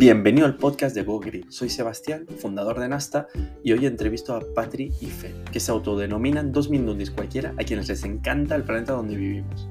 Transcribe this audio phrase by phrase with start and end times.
[0.00, 1.20] Bienvenido al podcast de Go.
[1.50, 3.28] Soy Sebastián, fundador de Nasta,
[3.62, 7.86] y hoy entrevisto a Patri y Fer, que se autodenominan dos mindundis cualquiera a quienes
[7.88, 9.68] les encanta el planeta donde vivimos.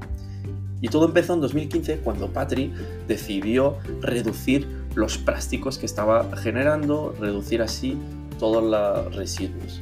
[0.82, 2.72] Y todo empezó en 2015 cuando Patri
[3.08, 7.98] decidió reducir los plásticos que estaba generando, reducir así
[8.38, 9.82] todos los residuos.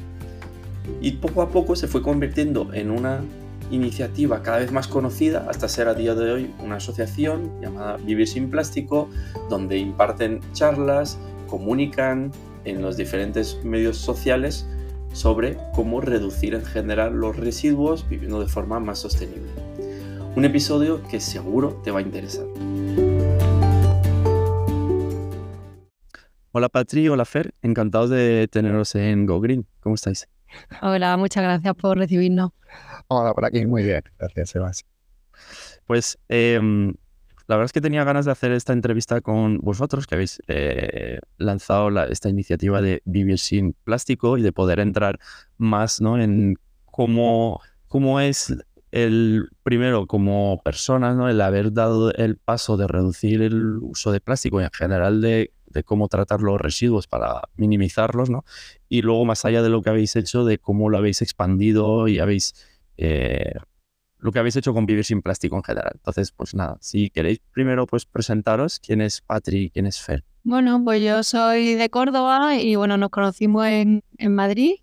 [1.02, 3.20] Y poco a poco se fue convirtiendo en una
[3.70, 8.26] iniciativa cada vez más conocida hasta ser a día de hoy una asociación llamada Vivir
[8.26, 9.08] sin Plástico,
[9.48, 11.18] donde imparten charlas,
[11.48, 12.30] comunican
[12.64, 14.66] en los diferentes medios sociales
[15.12, 19.50] sobre cómo reducir en general los residuos viviendo de forma más sostenible.
[20.36, 22.46] Un episodio que seguro te va a interesar.
[26.52, 29.66] Hola Patri, hola Fer, encantados de teneros en Go Green.
[29.80, 30.28] ¿Cómo estáis?
[30.82, 32.52] Hola, muchas gracias por recibirnos.
[33.08, 34.02] Hola, por aquí, muy bien.
[34.18, 34.84] Gracias, Sebas.
[35.86, 36.94] Pues em,
[37.46, 41.18] la verdad es que tenía ganas de hacer esta entrevista con vosotros, que habéis eh,
[41.38, 45.18] lanzado esta iniciativa de vivir sin plástico y de poder entrar
[45.56, 46.20] más ¿no?
[46.20, 48.54] en cómo, cómo es
[48.90, 51.28] el primero como personas, ¿no?
[51.28, 55.52] el haber dado el paso de reducir el uso de plástico y en general de
[55.70, 58.44] de cómo tratar los residuos para minimizarlos, ¿no?
[58.88, 62.18] Y luego más allá de lo que habéis hecho, de cómo lo habéis expandido y
[62.18, 62.54] habéis...
[62.98, 63.54] Eh,
[64.18, 65.92] lo que habéis hecho con Vivir sin Plástico en general.
[65.94, 70.24] Entonces, pues nada, si queréis primero pues presentaros quién es Patri y quién es Fer.
[70.42, 74.74] Bueno, pues yo soy de Córdoba y bueno, nos conocimos en, en Madrid.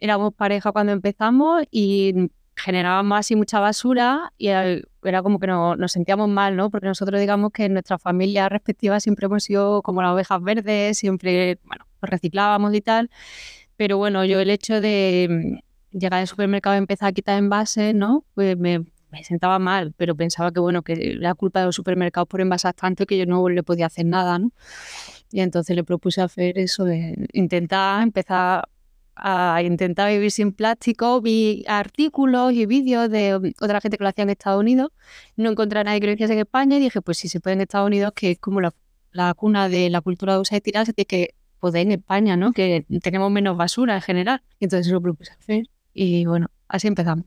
[0.00, 6.28] Éramos pareja cuando empezamos y generábamos así mucha basura y era como que nos sentíamos
[6.28, 6.70] mal, ¿no?
[6.70, 10.98] Porque nosotros digamos que en nuestra familia respectiva siempre hemos sido como las ovejas verdes,
[10.98, 13.10] siempre, bueno, reciclábamos y tal.
[13.76, 15.62] Pero bueno, yo el hecho de
[15.94, 18.24] llegar al supermercado y empezar a quitar envases, ¿no?
[18.34, 18.84] Pues me,
[19.22, 23.06] sentaba mal, pero pensaba que bueno, que era culpa de los supermercados por envasar tanto
[23.06, 24.50] que yo no le podía hacer nada, ¿no?
[25.30, 28.68] Y entonces le propuse hacer eso de intentar empezar
[29.16, 34.24] a intentar vivir sin plástico, vi artículos y vídeos de otra gente que lo hacía
[34.24, 34.90] en Estados Unidos,
[35.36, 37.54] no encontré a nadie que lo hiciese en España y dije, pues si se puede
[37.54, 38.72] en Estados Unidos, que es como la,
[39.36, 42.52] cuna de la cultura de usar y se tiene que poder en España, ¿no?
[42.52, 44.42] Que tenemos menos basura en general.
[44.58, 47.24] Entonces lo propuse hacer y bueno, así empezamos.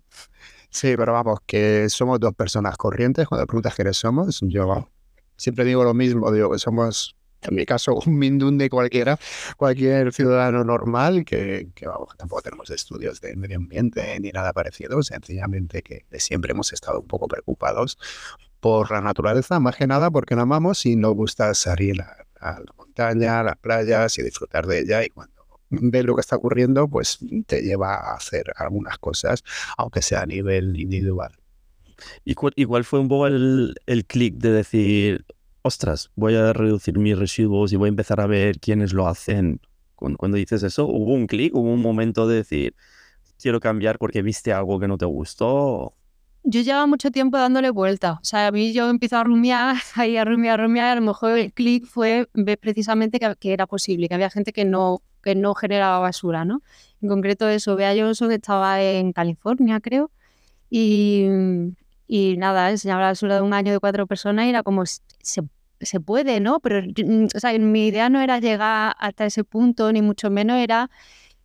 [0.69, 3.27] Sí, pero vamos, que somos dos personas corrientes.
[3.27, 4.89] Cuando preguntas quiénes somos, yo
[5.37, 9.17] siempre digo lo mismo, digo que somos en mi caso, un Mindunde cualquiera,
[9.57, 15.81] cualquier ciudadano normal, que, vamos, tampoco tenemos estudios de medio ambiente ni nada parecido, sencillamente
[15.81, 17.97] que siempre hemos estado un poco preocupados
[18.59, 22.73] por la naturaleza, más que nada porque no amamos y nos gusta salir a, la
[22.75, 25.36] montaña, a las playas y disfrutar de ella y cuando
[25.69, 29.43] ves lo que está ocurriendo, pues te lleva a hacer algunas cosas,
[29.77, 31.31] aunque sea a nivel individual.
[32.23, 35.25] ¿Y cuál, fue un poco el, el clic de decir,
[35.67, 39.59] ostras, voy a reducir mis residuos y voy a empezar a ver quiénes lo hacen.
[39.95, 42.75] Cuando, dices eso, hubo un clic, hubo un momento de decir,
[43.41, 45.93] quiero cambiar porque viste algo que no te gustó.
[46.43, 48.13] Yo llevaba mucho tiempo dándole vuelta.
[48.21, 50.85] O sea, a mí yo empiezo a rumiar, ahí a rumiar, a rumiar.
[50.85, 54.65] A lo mejor el clic fue ver precisamente que, era posible, que había gente que
[54.65, 56.61] no, que no generaba basura, ¿no?
[57.01, 60.09] En concreto eso, Bea Johnson estaba en California, creo,
[60.69, 61.25] y,
[62.07, 65.41] y nada, enseñaba la basura de un año de cuatro personas y era como, se
[65.81, 66.59] se puede, ¿no?
[66.59, 70.57] Pero mm, o sea, mi idea no era llegar hasta ese punto, ni mucho menos
[70.57, 70.89] era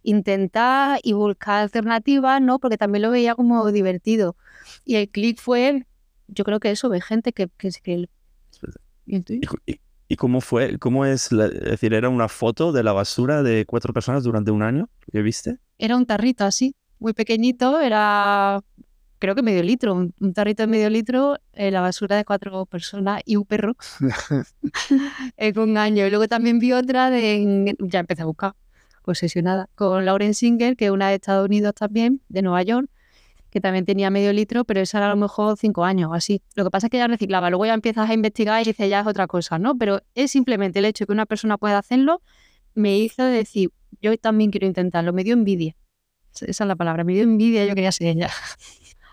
[0.04, 2.58] intentar y buscar alternativas, ¿no?
[2.58, 4.36] Porque también lo veía como divertido.
[4.84, 5.86] Y el clic fue,
[6.28, 7.48] yo creo que eso, ve gente que...
[7.58, 8.08] que, que
[10.12, 10.78] ¿Y, ¿Y, cómo fue?
[10.78, 11.32] ¿Cómo es?
[11.32, 15.22] es decir, ¿era una foto de la basura de cuatro personas durante un año que
[15.22, 15.58] viste?
[15.78, 18.60] Era un tarrito así, muy pequeñito, era
[19.22, 23.22] creo que medio litro, un, tarrito de medio litro, eh, la basura de cuatro personas
[23.24, 23.76] y un perro
[25.36, 26.04] en un año.
[26.04, 28.54] Y luego también vi otra de, ya empecé a buscar,
[29.04, 32.90] obsesionada, con Lauren Singer, que es una de Estados Unidos también, de Nueva York,
[33.52, 36.40] que también tenía medio litro, pero esa era a lo mejor cinco años o así.
[36.54, 39.00] Lo que pasa es que ya reciclaba, luego ya empiezas a investigar y dices, ya
[39.00, 39.76] es otra cosa, ¿no?
[39.76, 42.22] Pero es simplemente el hecho de que una persona pueda hacerlo,
[42.74, 43.70] me hizo decir,
[44.00, 45.76] yo también quiero intentarlo, me dio envidia.
[46.32, 48.30] Esa es la palabra, me dio envidia, yo quería ser ella.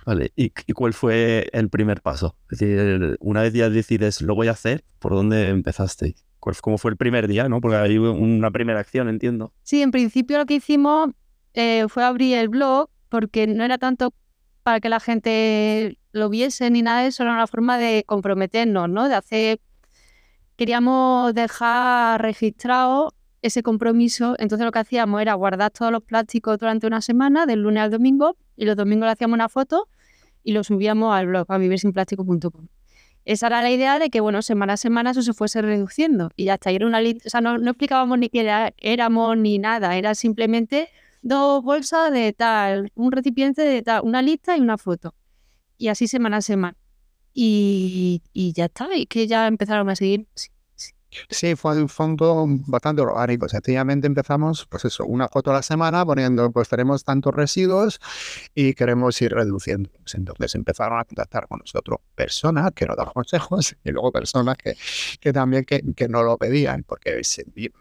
[0.06, 2.38] Vale, ¿Y, cuál fue el primer paso?
[2.50, 6.16] Es decir, una vez ya decides, lo voy a hacer, ¿por dónde empezaste?
[6.40, 7.60] ¿Cómo fue el primer día, no?
[7.60, 9.54] Porque hay una primera acción, entiendo.
[9.64, 11.10] Sí, en principio lo que hicimos
[11.54, 14.14] eh, fue abrir el blog, porque no era tanto
[14.70, 18.88] para que la gente lo viese ni nada de eso, era una forma de comprometernos,
[18.88, 19.10] ¿no?
[19.10, 19.60] De hacer...
[20.58, 26.86] Queríamos dejar registrado ese compromiso, entonces lo que hacíamos era guardar todos los plásticos durante
[26.86, 29.88] una semana, del lunes al domingo, y los domingos le hacíamos una foto
[30.44, 32.68] y lo subíamos al blog, a vivirsinplástico.com.
[33.26, 36.30] esa era la idea de que, bueno, semana a semana eso se fuese reduciendo.
[36.36, 39.98] Y ya está, era una o sea, no, no explicábamos ni qué éramos ni nada,
[39.98, 40.90] era simplemente
[41.22, 45.14] dos bolsas de tal, un recipiente de tal, una lista y una foto.
[45.78, 46.78] Y así semana a semana.
[47.34, 50.28] Y, y ya está, y que ya empezaron a seguir.
[51.56, 53.50] Fue, fue un todo bastante orgánico.
[53.50, 58.00] Sencillamente empezamos, pues eso, una foto a la semana poniendo, pues tenemos tantos residuos
[58.54, 59.90] y queremos ir reduciendo.
[60.02, 64.58] Pues entonces empezaron a contactar con nosotros personas que nos daban consejos y luego personas
[64.58, 64.76] que,
[65.20, 67.22] que también que, que no lo pedían porque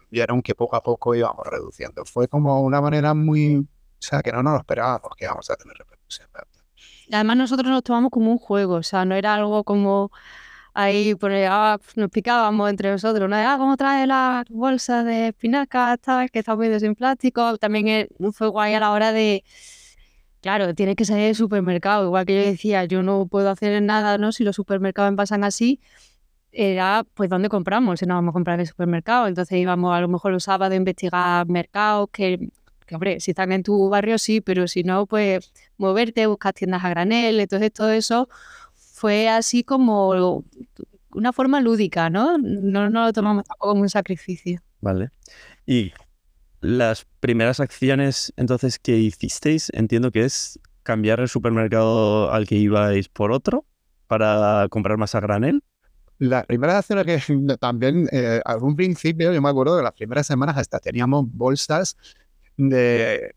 [0.09, 2.05] vieron que poco a poco íbamos reduciendo.
[2.05, 3.67] Fue como una manera muy, o
[3.99, 6.27] sea, que no nos lo esperábamos que íbamos a tener repercusión.
[7.11, 10.11] Además nosotros nos tomamos como un juego, o sea, no era algo como
[10.73, 13.35] ahí pues, ah, nos picábamos entre nosotros, ¿no?
[13.35, 17.57] Ah, ¿cómo trae las bolsas de espinacas, tal, que están medio sin plástico?
[17.57, 19.43] También fue guay a la hora de,
[20.41, 24.17] claro, tiene que salir del supermercado, igual que yo decía, yo no puedo hacer nada,
[24.17, 24.31] ¿no?
[24.31, 25.79] Si los supermercados pasan así,
[26.51, 27.99] era, pues, ¿dónde compramos?
[27.99, 30.73] Si no vamos a comprar en el supermercado, entonces íbamos a lo mejor los sábados
[30.73, 32.49] a investigar mercados, que,
[32.85, 36.83] que, hombre, si están en tu barrio sí, pero si no, pues, moverte, buscar tiendas
[36.83, 38.29] a granel, entonces todo eso
[38.99, 40.43] fue así como
[41.11, 42.37] una forma lúdica, ¿no?
[42.37, 44.61] No, no lo tomamos como un sacrificio.
[44.81, 45.11] Vale.
[45.65, 45.93] Y
[46.59, 53.07] las primeras acciones entonces que hicisteis, entiendo que es cambiar el supermercado al que ibais
[53.07, 53.65] por otro
[54.07, 55.63] para comprar más a granel.
[56.17, 57.21] La primera acción que
[57.61, 61.95] también, eh, algún principio, yo me acuerdo de las primeras semanas hasta teníamos bolsas
[62.57, 63.33] de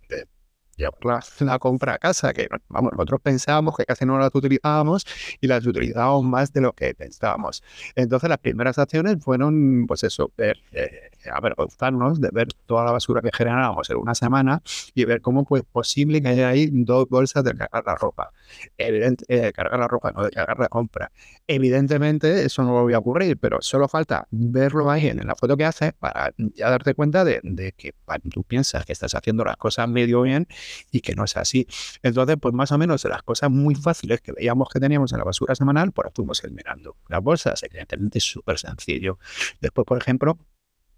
[0.76, 5.06] llevar la, compra a casa, que vamos, nosotros pensábamos que casi no las utilizábamos
[5.40, 7.62] y las utilizábamos más de lo que pensábamos.
[7.94, 13.20] Entonces las primeras acciones fueron, pues eso, ver, eh, avergonzarnos de ver toda la basura
[13.20, 14.62] que generábamos en una semana
[14.94, 18.32] y ver cómo fue posible que haya ahí dos bolsas de cargar la ropa.
[18.78, 21.12] Evidente, eh, cargar la ropa, no de cargar la compra.
[21.46, 25.64] Evidentemente eso no voy a ocurrir, pero solo falta verlo ahí en la foto que
[25.64, 27.94] haces para ya darte cuenta de, de que
[28.30, 30.46] tú piensas que estás haciendo las cosas medio bien
[30.90, 31.66] y que no es así.
[32.02, 35.24] Entonces, pues más o menos las cosas muy fáciles que veíamos que teníamos en la
[35.24, 36.96] basura semanal, pues las fuimos eliminando.
[37.08, 39.18] Las bolsas, evidentemente, es súper sencillo.
[39.60, 40.38] Después, por ejemplo,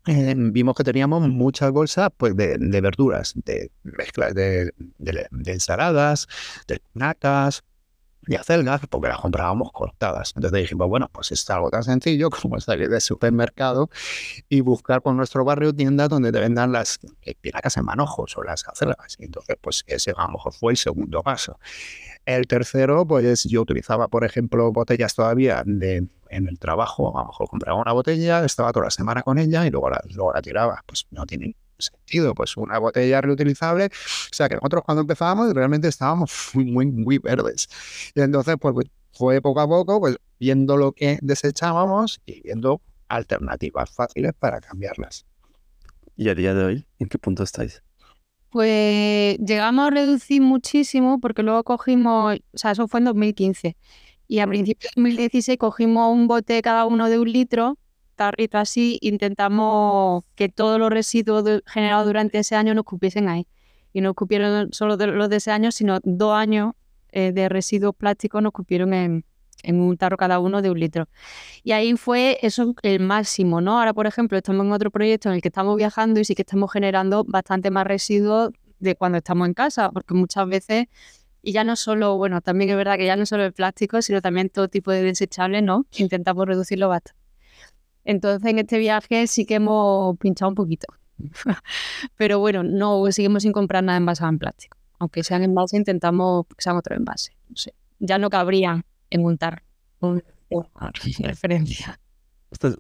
[0.07, 4.73] eh, vimos que teníamos muchas bolsas pues, de, verduras, de mezclas de,
[5.47, 6.29] ensaladas,
[6.69, 7.65] de nacas,
[8.27, 10.33] y acelgas porque las comprábamos cortadas.
[10.37, 13.91] Entonces dijimos, bueno, pues es algo tan sencillo como salir del supermercado
[14.49, 18.67] y buscar por nuestro barrio tiendas donde te vendan las espinacas en manojos o las
[18.67, 19.17] acelgas.
[19.19, 21.59] Entonces, pues ese a lo mejor fue el segundo paso.
[22.25, 27.17] El tercero, pues yo utilizaba, por ejemplo, botellas todavía de, en el trabajo.
[27.19, 30.01] A lo mejor compraba una botella, estaba toda la semana con ella y luego la,
[30.15, 30.83] luego la tiraba.
[30.87, 33.87] Pues no tiene sentido, pues una botella reutilizable.
[33.87, 37.69] O sea que nosotros cuando empezábamos realmente estábamos muy, muy, muy verdes.
[38.15, 42.81] Y entonces, pues, pues fue poco a poco, pues viendo lo que desechábamos y viendo
[43.09, 45.25] alternativas fáciles para cambiarlas.
[46.17, 47.83] ¿Y a día de hoy en qué punto estáis?
[48.51, 53.77] Pues llegamos a reducir muchísimo porque luego cogimos, o sea, eso fue en 2015.
[54.29, 57.79] Y a principios de 2016 cogimos un bote cada uno de un litro
[58.15, 63.47] tarrito así, intentamos que todos los residuos generados durante ese año nos cupiesen ahí.
[63.93, 66.73] Y no cupieron solo de los de ese año, sino dos años
[67.13, 69.25] eh, de residuos plásticos nos cupieron en,
[69.63, 71.09] en un tarro cada uno de un litro.
[71.63, 73.79] Y ahí fue eso el máximo, ¿no?
[73.79, 76.43] Ahora, por ejemplo, estamos en otro proyecto en el que estamos viajando y sí que
[76.43, 80.87] estamos generando bastante más residuos de cuando estamos en casa, porque muchas veces,
[81.43, 84.21] y ya no solo, bueno, también es verdad que ya no solo el plástico, sino
[84.21, 85.87] también todo tipo de desechables, ¿no?
[85.97, 87.24] Intentamos reducirlo bastante.
[88.05, 90.87] Entonces en este viaje sí que hemos pinchado un poquito.
[92.17, 94.79] Pero bueno, no seguimos sin comprar nada envasado en plástico.
[94.99, 97.33] Aunque sean envases, intentamos que sean otro envase.
[97.49, 97.75] No sé.
[97.99, 99.63] Ya no cabría en un tarro.
[101.19, 101.99] Referencia.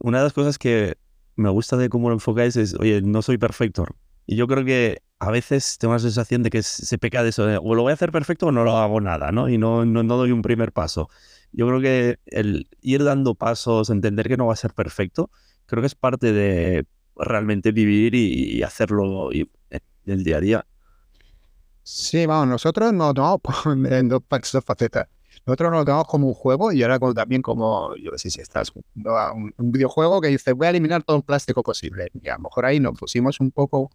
[0.00, 0.96] Una de las cosas que
[1.36, 3.86] me gusta de cómo lo enfocáis es, oye, no soy perfecto.
[4.26, 7.44] Y yo creo que a veces tengo la sensación de que se peca de eso,
[7.62, 9.48] o lo voy a hacer perfecto o no lo hago nada, ¿no?
[9.48, 11.08] Y no, no, no doy un primer paso
[11.56, 15.30] yo creo que el ir dando pasos, entender que no va a ser perfecto,
[15.66, 19.80] creo que es parte de realmente vivir y, hacerlo y, en
[20.12, 20.66] el día a día.
[21.82, 24.22] Sí, vamos, nosotros nos tomamos en dos,
[24.64, 25.08] facetas.
[25.46, 28.40] Nosotros nos lo tomamos como un juego y ahora también como, yo no sé si
[28.40, 32.08] estás, un, un, videojuego que dice voy a eliminar todo el plástico posible.
[32.14, 33.90] Y a lo mejor ahí nos pusimos un poco,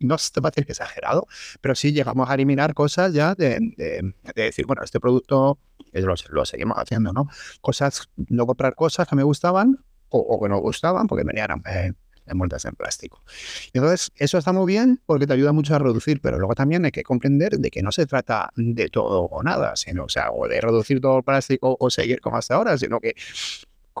[0.00, 1.26] no se va a decir que exagerado,
[1.60, 5.58] pero sí llegamos a eliminar cosas ya de, de, decir, bueno, este producto
[5.92, 7.28] lo, lo, seguimos haciendo, ¿no?
[7.60, 11.92] Cosas, no comprar cosas que me gustaban o, que no gustaban porque venían, eh,
[12.26, 13.22] envueltas en plástico.
[13.72, 16.92] Entonces, eso está muy bien porque te ayuda mucho a reducir, pero luego también hay
[16.92, 20.48] que comprender de que no se trata de todo o nada, sino, o sea, o
[20.48, 23.14] de reducir todo el plástico o seguir como hasta ahora, sino que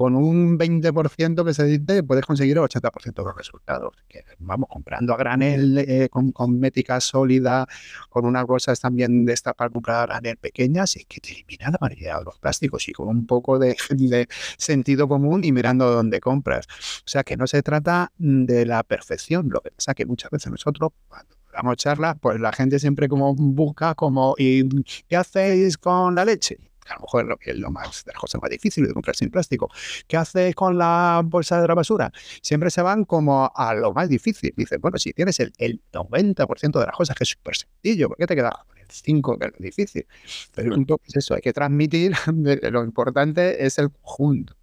[0.00, 3.92] con un 20% que se dice puedes conseguir el 80% de los resultados.
[4.38, 7.66] Vamos, comprando a granel, eh, con, con, métrica sólida,
[8.08, 11.70] con unas bolsas también de esta para comprar a granel pequeñas, es que te elimina
[11.72, 14.26] la variedad de los plásticos y con un poco de, de,
[14.56, 16.64] sentido común y mirando dónde compras.
[17.04, 20.50] O sea que no se trata de la perfección, lo que pasa que muchas veces
[20.50, 24.66] nosotros cuando damos charlas, pues la gente siempre como busca como, ¿y
[25.10, 26.69] qué hacéis con la leche?
[26.90, 29.70] A lo mejor es lo más de las cosas más difíciles de comprar sin plástico.
[30.06, 32.12] ¿Qué haces con la bolsa de la basura?
[32.42, 34.52] Siempre se van como a lo más difícil.
[34.56, 38.16] Dicen, bueno, si tienes el, el 90% de las cosas, que es súper sencillo, ¿por
[38.16, 40.06] qué te quedas con el 5 que es difícil?
[40.54, 42.12] Pero un poco es eso, hay que transmitir,
[42.70, 44.54] lo importante es el conjunto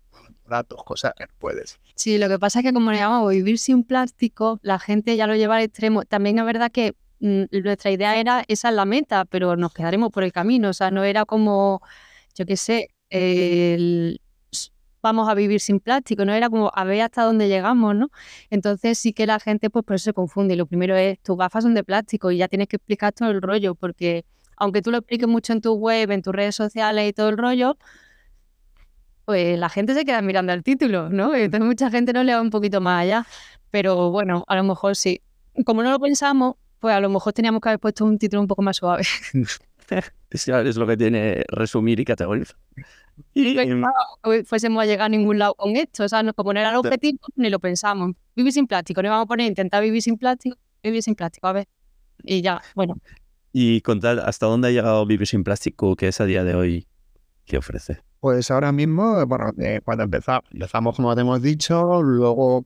[0.47, 1.79] datos, cosas que puedes.
[1.95, 5.27] Sí, lo que pasa es que como le llamamos vivir sin plástico, la gente ya
[5.27, 6.03] lo lleva al extremo.
[6.03, 10.11] También es verdad que mm, nuestra idea era esa es la meta, pero nos quedaremos
[10.11, 10.69] por el camino.
[10.69, 11.81] O sea, no era como
[12.37, 14.21] yo qué sé, el,
[15.01, 16.33] vamos a vivir sin plástico, ¿no?
[16.33, 18.09] Era como a ver hasta dónde llegamos, ¿no?
[18.49, 20.55] Entonces sí que la gente pues por eso se confunde.
[20.55, 23.41] Lo primero es, tus gafas son de plástico y ya tienes que explicar todo el
[23.41, 24.25] rollo, porque
[24.57, 27.37] aunque tú lo expliques mucho en tu web, en tus redes sociales y todo el
[27.37, 27.77] rollo,
[29.25, 31.35] pues la gente se queda mirando el título, ¿no?
[31.35, 33.25] Entonces mucha gente no le va un poquito más allá.
[33.71, 35.21] Pero bueno, a lo mejor sí.
[35.65, 38.47] Como no lo pensamos, pues a lo mejor teníamos que haber puesto un título un
[38.47, 39.03] poco más suave.
[40.29, 42.57] es lo que tiene resumir y categorizar.
[43.33, 43.89] Y, no
[44.45, 46.03] fuésemos a llegar a ningún lado con esto.
[46.03, 48.11] O sea, no, como no era el objetivo, ni lo pensamos.
[48.35, 51.53] Vivir sin plástico, no vamos a poner intentar vivir sin plástico, vivir sin plástico, a
[51.53, 51.67] ver.
[52.23, 52.95] Y ya, bueno.
[53.51, 56.87] Y contar hasta dónde ha llegado vivir sin plástico, que es a día de hoy,
[57.45, 58.01] ¿qué ofrece?
[58.19, 62.65] Pues ahora mismo, bueno, eh, cuando empezamos, empezamos como te hemos dicho, luego,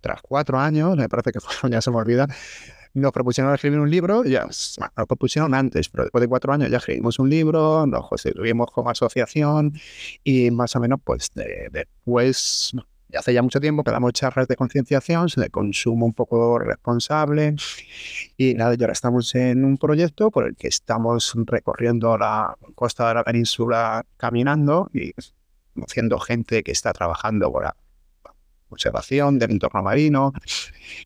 [0.00, 2.26] tras cuatro años, me parece que fueron, ya se me olvida,
[2.94, 6.78] nos propusieron escribir un libro, ya nos propusieron antes, pero después de cuatro años ya
[6.78, 9.72] escribimos un libro, nos constituimos como asociación
[10.24, 12.72] y más o menos pues después,
[13.14, 17.56] hace ya mucho tiempo que damos charlas de concienciación, de consumo un poco responsable
[18.36, 23.08] y nada, y ahora estamos en un proyecto por el que estamos recorriendo la costa
[23.08, 25.12] de la península caminando y
[25.74, 27.64] conociendo gente que está trabajando por
[28.70, 30.32] observación del entorno marino,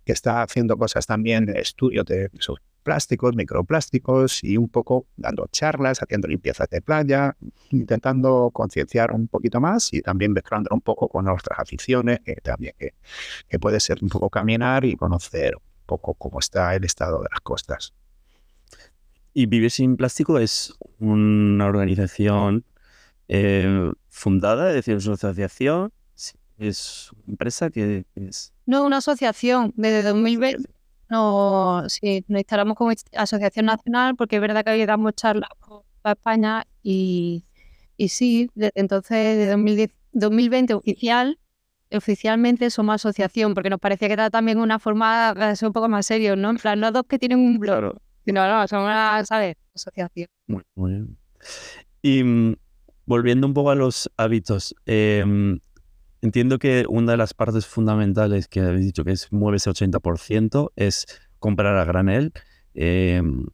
[0.05, 5.47] que está haciendo cosas también de estudio de esos plásticos, microplásticos y un poco dando
[5.51, 7.37] charlas, haciendo limpiezas de playa,
[7.71, 12.75] intentando concienciar un poquito más y también mezclando un poco con nuestras aficiones, que también
[12.79, 17.29] que puede ser un poco caminar y conocer un poco cómo está el estado de
[17.31, 17.95] las costas.
[19.35, 22.65] Y Vivir sin Plástico es una organización
[23.29, 25.93] eh, fundada, es decir, es una asociación
[26.63, 28.53] ¿Es una empresa que es?
[28.67, 29.73] No, una asociación.
[29.77, 30.63] Desde 2020
[31.11, 35.51] no, sí, nos instalamos como asociación nacional porque es verdad que hoy damos charlas
[36.03, 37.45] para España y,
[37.97, 41.39] y sí, desde entonces, de 2020 oficial,
[41.93, 45.89] oficialmente somos asociación porque nos parecía que era también una forma de ser un poco
[45.89, 46.51] más serio, ¿no?
[46.51, 49.57] En plan, no dos que tienen un blog, sino, no, somos una, ¿sabes?
[49.75, 50.29] Asociación.
[50.47, 51.19] Muy, muy bien.
[52.03, 52.57] Y mm,
[53.05, 55.59] volviendo un poco a los hábitos, eh,
[56.23, 60.71] Entiendo que una de las partes fundamentales que habéis dicho que es mueve ese 80%
[60.77, 61.07] es
[61.41, 62.33] comprar a granel.
[62.75, 63.47] Em,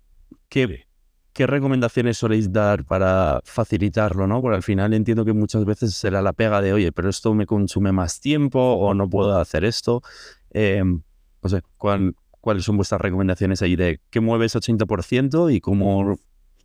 [0.50, 0.84] ¿qué,
[1.32, 4.26] ¿Qué recomendaciones soléis dar para facilitarlo?
[4.26, 4.42] ¿no?
[4.42, 7.46] Porque al final entiendo que muchas veces será la pega de, oye, pero esto me
[7.46, 10.02] consume más tiempo o no puedo hacer esto.
[10.50, 11.00] Em,
[11.42, 16.18] no sé, ¿cuáles son vuestras recomendaciones ahí de qué mueve ese 80% y cómo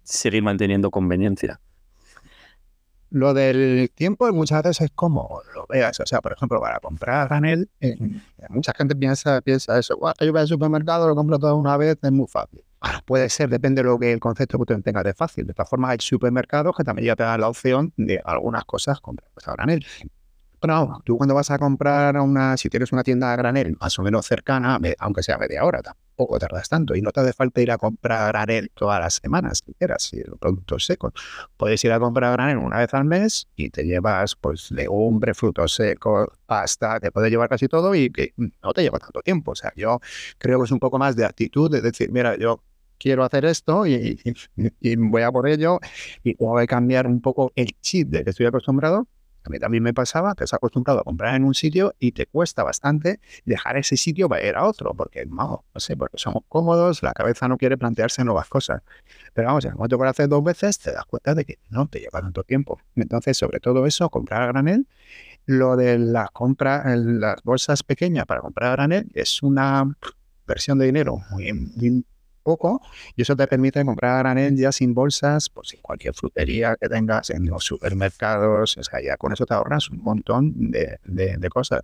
[0.03, 1.61] seguir manteniendo conveniencia?
[3.13, 5.99] Lo del tiempo muchas veces es como lo veas.
[5.99, 7.95] O sea, por ejemplo, para comprar granel, eh,
[8.49, 9.95] mucha gente piensa, piensa eso.
[10.19, 12.63] yo voy al supermercado, lo compro todo una vez, es muy fácil.
[13.05, 15.45] puede ser, depende de lo que el concepto que tú tengas de fácil.
[15.45, 18.99] De esta forma, hay supermercados que también ya te dan la opción de algunas cosas
[18.99, 19.85] comprar a granel.
[20.59, 24.01] Pero tú cuando vas a comprar una, si tienes una tienda a granel más o
[24.01, 27.71] menos cercana, aunque sea media hora, tampoco tardas tanto y no te hace falta ir
[27.71, 31.13] a comprar granel todas las semanas, si quieras, si los productos secos.
[31.57, 35.73] Puedes ir a comprar granel una vez al mes y te llevas pues legumbre, frutos
[35.73, 39.51] secos, pasta, te puedes llevar casi todo y que no te lleva tanto tiempo.
[39.51, 39.99] O sea, yo
[40.37, 42.61] creo que es un poco más de actitud, de decir, mira, yo
[42.99, 44.19] quiero hacer esto y,
[44.97, 45.79] voy a por ello
[46.23, 49.07] y voy a cambiar un poco el chip de que estoy acostumbrado
[49.45, 52.25] a mí también me pasaba, te has acostumbrado a comprar en un sitio y te
[52.27, 56.43] cuesta bastante dejar ese sitio para ir a otro, porque no, no sé, porque somos
[56.47, 58.81] cómodos, la cabeza no quiere plantearse nuevas cosas.
[59.33, 61.99] Pero vamos, en que lo haces dos veces, te das cuenta de que no te
[61.99, 62.79] lleva tanto tiempo.
[62.95, 64.87] Entonces, sobre todo eso, comprar a granel
[65.45, 69.95] Lo de la compra, el- las bolsas pequeñas para comprar a granel es una
[70.47, 72.05] versión de dinero muy, muy
[72.43, 72.81] poco
[73.15, 76.89] y eso te permite comprar a granel ya sin bolsas, pues en cualquier frutería que
[76.89, 81.49] tengas, en los supermercados, o sea, ya con eso te ahorras un montón de, de-
[81.49, 81.81] cosas.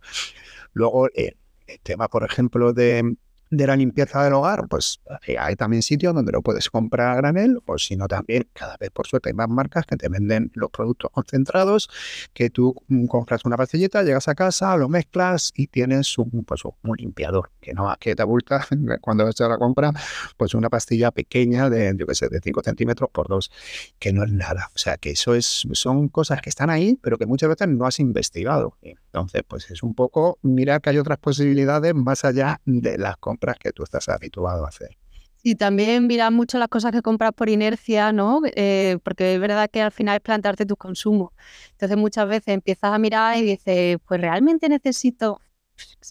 [0.73, 1.35] Luego, eh,
[1.67, 3.15] el tema, por ejemplo, de,
[3.49, 7.15] de la limpieza del hogar, pues eh, hay también sitios donde lo puedes comprar a
[7.15, 10.51] granel, o si no también, cada vez por suerte hay más marcas que te venden
[10.53, 11.89] los productos concentrados,
[12.33, 16.63] que tú mm, compras una pastillita, llegas a casa, lo mezclas y tienes un, pues,
[16.65, 18.65] un limpiador, que no que te abulta
[19.01, 19.91] cuando vas a la compra,
[20.37, 23.51] pues una pastilla pequeña de, yo qué sé, de 5 centímetros por 2,
[23.97, 24.69] que no es nada.
[24.75, 27.85] O sea, que eso es, son cosas que están ahí, pero que muchas veces no
[27.85, 28.77] has investigado.
[28.81, 33.38] Entonces, pues es un poco mirar que hay otras posibilidades más allá de las compras
[33.59, 34.97] que tú estás habituado a hacer.
[35.41, 38.41] Y también mirar mucho las cosas que compras por inercia, ¿no?
[38.55, 41.31] Eh, porque es verdad que al final es plantearte tus consumos.
[41.71, 45.39] Entonces muchas veces empiezas a mirar y dices, pues realmente necesito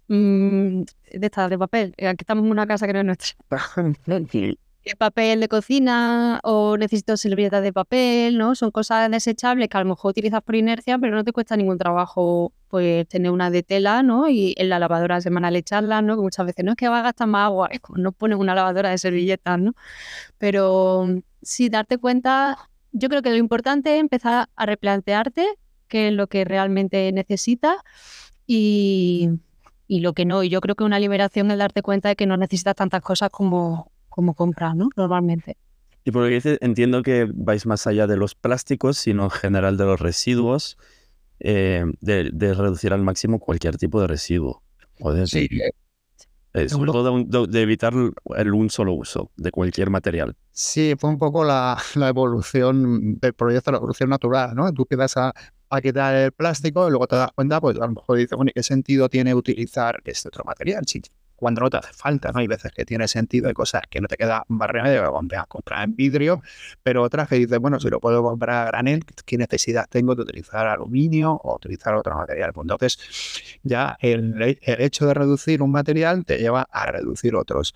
[0.08, 0.82] mm,
[1.12, 1.94] de estas de papel.
[1.99, 3.37] Aquí estamos en una casa que no es nuestra.
[4.88, 8.54] ¿El papel de cocina o necesito servilletas de papel, ¿no?
[8.54, 11.76] Son cosas desechables que a lo mejor utilizas por inercia, pero no te cuesta ningún
[11.76, 14.30] trabajo pues tener una de tela, ¿no?
[14.30, 16.16] Y en la lavadora semanal echarla, ¿no?
[16.16, 18.54] Que muchas veces no es que va a gastar más agua, es no pones una
[18.54, 19.75] lavadora de servilletas, ¿no?
[20.38, 21.07] Pero
[21.42, 22.57] sí, darte cuenta,
[22.92, 25.47] yo creo que lo importante es empezar a replantearte
[25.88, 27.76] qué es lo que realmente necesitas
[28.47, 29.28] y,
[29.87, 30.42] y lo que no.
[30.45, 33.28] Y yo creo que una liberación es darte cuenta de que no necesitas tantas cosas
[33.28, 34.88] como, como compras, ¿no?
[34.96, 35.56] Normalmente.
[36.04, 39.76] Y por lo que entiendo que vais más allá de los plásticos, sino en general
[39.76, 40.78] de los residuos,
[41.40, 44.62] eh, de, de reducir al máximo cualquier tipo de residuo.
[45.00, 45.48] O de, Sí,
[46.54, 47.92] eh, sobre todo de, de- evitar
[48.37, 50.37] el un solo uso de cualquier material.
[50.52, 54.72] Sí, fue un poco la, la evolución del proyecto, la evolución natural, ¿no?
[54.72, 55.32] Tú empiezas a,
[55.70, 58.50] a quitar el plástico y luego te das cuenta, pues a lo mejor dices, bueno,
[58.50, 60.84] ¿y qué sentido tiene utilizar este otro material?
[60.87, 61.00] Sí,
[61.38, 62.40] cuando no te hace falta, ¿no?
[62.40, 65.85] Hay veces que tiene sentido, hay cosas que no te queda más remedio que comprar,
[65.85, 66.42] en vidrio,
[66.83, 70.23] pero otras que dices, bueno, si lo puedo comprar a granel, ¿qué necesidad tengo de
[70.23, 72.52] utilizar aluminio o utilizar otro material?
[72.52, 72.99] Pues entonces,
[73.62, 77.75] ya el, el hecho de reducir un material te lleva a reducir otros.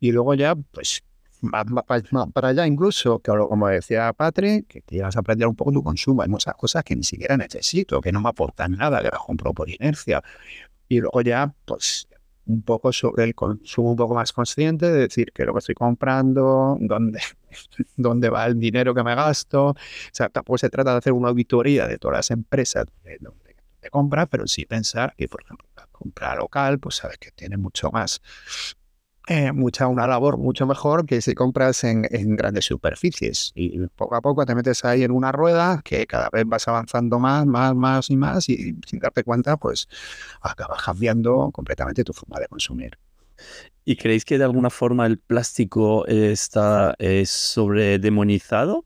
[0.00, 1.02] Y luego ya, pues
[1.40, 5.20] más, más pa- más para allá incluso, que como decía Patrick, que te llevas a
[5.20, 6.22] aprender un poco tu consumo.
[6.22, 9.52] Hay muchas cosas que ni siquiera necesito, que no me aportan nada, que las compro
[9.52, 10.22] por inercia.
[10.88, 12.08] Y luego ya, pues
[12.46, 15.74] un poco sobre el consumo un poco más consciente, de decir que lo que estoy
[15.74, 17.20] comprando, dónde,
[17.96, 19.68] dónde va el dinero que me gasto.
[19.68, 19.76] O
[20.12, 23.90] sea, tampoco se trata de hacer una auditoría de todas las empresas de donde te
[23.90, 27.90] compras, pero sí pensar que, por ejemplo, la compra local, pues sabes que tiene mucho
[27.90, 28.20] más
[29.26, 33.52] eh, mucha una labor mucho mejor que si compras en, en grandes superficies.
[33.54, 37.18] Y poco a poco te metes ahí en una rueda que cada vez vas avanzando
[37.18, 39.88] más, más, más y más y sin darte cuenta, pues
[40.40, 42.98] acabas cambiando completamente tu forma de consumir.
[43.84, 48.84] ¿Y creéis que de alguna forma el plástico está eh, sobredemonizado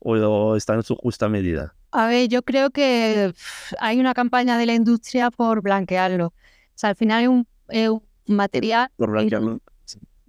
[0.00, 1.74] o está en su justa medida?
[1.90, 3.32] A ver, yo creo que
[3.80, 6.26] hay una campaña de la industria por blanquearlo.
[6.26, 6.32] O
[6.74, 9.60] sea, al final es un, es un material Por blanquearlo.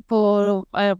[0.10, 0.96] Por eh,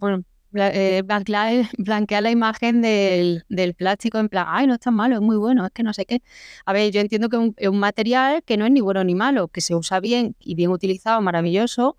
[0.54, 1.04] eh,
[1.78, 3.44] blanquear, la imagen del,
[3.78, 6.06] plástico en plan, ay, no es tan malo, es muy bueno, es que no sé
[6.06, 6.22] qué.
[6.66, 9.50] A ver, yo entiendo que es un, material que no es ni bueno ni malo,
[9.50, 11.98] que se usa bien y bien utilizado, maravilloso,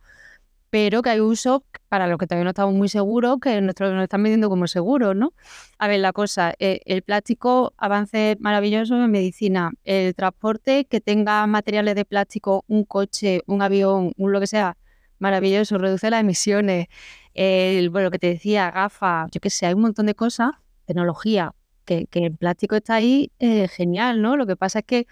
[0.70, 4.05] pero que hay usos para los que todavía no estamos muy seguros, que nuestros nos
[4.05, 5.33] están vendiendo como seguros, ¿no?
[5.79, 11.46] A ver, la cosa, eh, el plástico avance maravilloso en medicina, el transporte que tenga
[11.49, 14.77] materiales de plástico, un coche, un avión, un lo que sea,
[15.20, 16.88] maravilloso, reduce las emisiones,
[17.35, 20.52] el, bueno, lo que te decía, gafas, yo qué sé, hay un montón de cosas,
[20.87, 21.54] tecnología,
[21.85, 24.37] que, que el plástico está ahí, eh, genial, ¿no?
[24.37, 25.06] Lo que pasa es que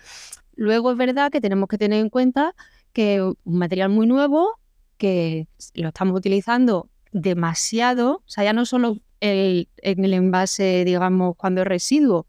[0.57, 2.55] luego es verdad que tenemos que tener en cuenta
[2.93, 4.59] que un material muy nuevo,
[4.97, 11.37] que lo estamos utilizando demasiado, o sea, ya no solo el, en el envase, digamos,
[11.37, 12.27] cuando es residuo,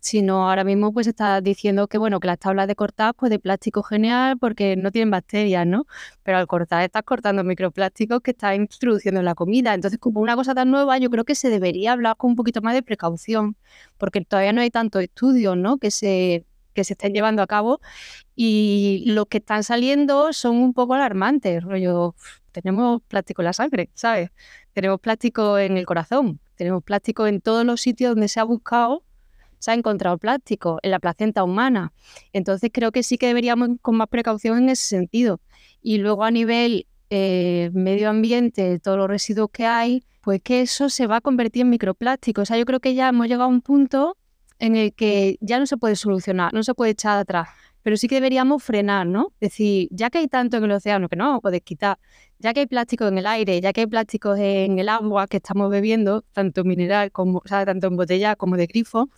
[0.00, 3.38] sino ahora mismo pues está diciendo que bueno, que las tablas de cortar pues de
[3.38, 5.86] plástico genial porque no tienen bacterias, ¿no?
[6.22, 9.74] Pero al cortar estás cortando microplásticos que estás introduciendo en la comida.
[9.74, 12.62] Entonces, como una cosa tan nueva, yo creo que se debería hablar con un poquito
[12.62, 13.56] más de precaución,
[13.98, 15.78] porque todavía no hay tantos estudios, ¿no?
[15.78, 17.80] Que se, que se estén llevando a cabo
[18.34, 22.14] y los que están saliendo son un poco alarmantes, rollo,
[22.52, 24.30] tenemos plástico en la sangre, ¿sabes?
[24.72, 29.02] Tenemos plástico en el corazón, tenemos plástico en todos los sitios donde se ha buscado,
[29.58, 31.92] se ha encontrado plástico, en la placenta humana.
[32.32, 35.40] Entonces creo que sí que deberíamos con más precaución en ese sentido.
[35.82, 40.88] Y luego a nivel eh, medio ambiente, todos los residuos que hay, pues que eso
[40.88, 42.42] se va a convertir en microplástico.
[42.42, 44.16] O sea, yo creo que ya hemos llegado a un punto
[44.58, 47.48] en el que ya no se puede solucionar, no se puede echar atrás.
[47.82, 49.32] Pero sí que deberíamos frenar, ¿no?
[49.40, 51.98] Decir, ya que hay tanto en el océano que no puedes quitar,
[52.38, 55.38] ya que hay plástico en el aire, ya que hay plásticos en el agua que
[55.38, 59.10] estamos bebiendo, tanto mineral como, o sea, tanto en botella como de grifo,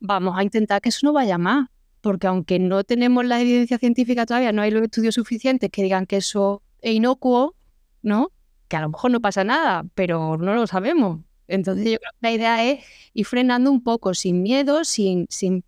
[0.00, 1.68] vamos a intentar que eso no vaya más.
[2.00, 6.06] Porque aunque no tenemos la evidencia científica todavía, no hay los estudios suficientes que digan
[6.06, 7.56] que eso es inocuo,
[8.02, 8.30] ¿no?
[8.68, 11.20] Que a lo mejor no pasa nada, pero no lo sabemos.
[11.48, 15.64] Entonces yo creo que la idea es ir frenando un poco, sin miedo, sin, sin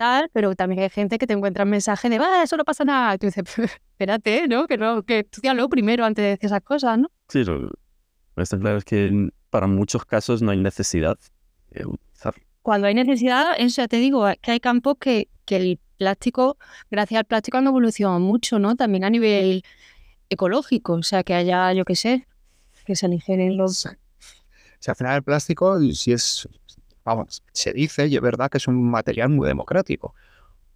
[0.00, 2.84] tal, pero también hay gente que te encuentra un mensaje de, va, eso no pasa
[2.84, 3.14] nada.
[3.14, 3.44] Y tú dices,
[3.92, 4.66] espérate, ¿no?
[4.66, 7.10] Que no, que estudialo primero antes de decir esas cosas, ¿no?
[7.28, 7.70] Sí, lo
[8.34, 11.18] que está claro es que para muchos casos no hay necesidad
[11.70, 12.42] de utilizarlo.
[12.62, 16.56] Cuando hay necesidad, eso ya te digo, que hay campos que, que el plástico,
[16.90, 18.76] gracias al plástico han evolucionado mucho, ¿no?
[18.76, 19.62] También a nivel
[20.30, 22.26] ecológico, o sea, que haya, yo qué sé,
[22.86, 23.84] que se aligeren los...
[23.84, 23.90] O
[24.78, 26.48] sea, al final el plástico, si es,
[27.04, 30.14] vamos, se dice, y es verdad que es un material muy democrático.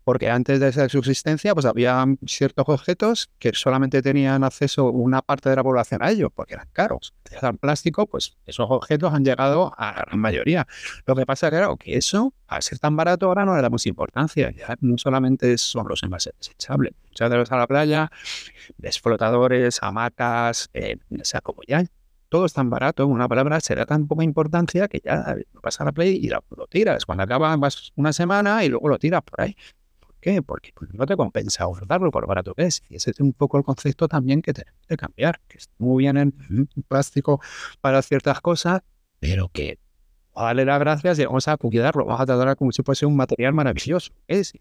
[0.04, 5.48] Porque antes de su existencia, pues había ciertos objetos que solamente tenían acceso una parte
[5.48, 7.14] de la población a ellos, porque eran caros.
[7.30, 10.66] El plástico, pues esos objetos han llegado a la mayoría.
[11.06, 14.50] Lo que pasa, claro, que eso, al ser tan barato, ahora no le damos importancia.
[14.50, 16.92] Ya no solamente son los envases desechables.
[17.08, 18.10] Muchas veces a la playa,
[18.76, 21.82] ves flotadores, hamacas, eh, o sea, como ya
[22.34, 25.92] todo es tan barato, una palabra se da tan poca importancia que ya pasa la
[25.92, 27.06] play y lo, tiras.
[27.06, 29.56] Cuando acaba vas una semana y luego lo tiras por ahí.
[30.00, 30.42] ¿Por qué?
[30.42, 32.82] Porque pues, no te compensa guardarlo por lo barato que es.
[32.88, 35.40] Y ese es un poco el concepto también que tenemos que cambiar.
[35.46, 36.34] Que está muy bien en
[36.88, 37.40] plástico
[37.80, 38.80] para ciertas cosas,
[39.20, 39.78] pero que
[40.34, 43.52] darle las gracias y vamos a cuidarlo, vamos a tratarlo como si fuese un material
[43.52, 44.12] maravilloso.
[44.26, 44.54] Es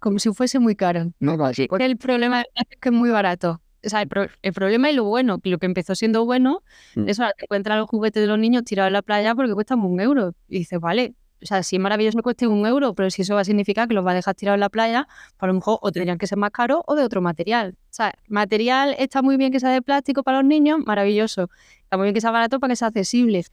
[0.00, 1.12] como si fuese muy caro.
[1.20, 5.04] No, no, El problema es que es muy barato o sea, el, problema y lo
[5.04, 6.62] bueno, que lo que empezó siendo bueno,
[6.94, 7.08] mm.
[7.08, 9.80] es ahora te encuentras los juguetes de los niños tirados en la playa porque cuestan
[9.80, 10.34] un euro.
[10.48, 13.34] Y dices, vale, o sea, si es maravilloso que cueste un euro, pero si eso
[13.34, 15.54] va a significar que los va a dejar tirados en la playa, pues a lo
[15.54, 17.76] mejor o tendrían que ser más caros o de otro material.
[17.90, 21.50] O sea, material está muy bien que sea de plástico para los niños, maravilloso.
[21.82, 23.44] Está muy bien que sea barato para que sea accesible,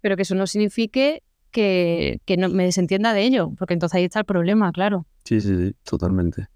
[0.00, 4.04] pero que eso no signifique que, que no, me desentienda de ello, porque entonces ahí
[4.04, 5.06] está el problema, claro.
[5.24, 6.48] Sí, sí, sí, totalmente.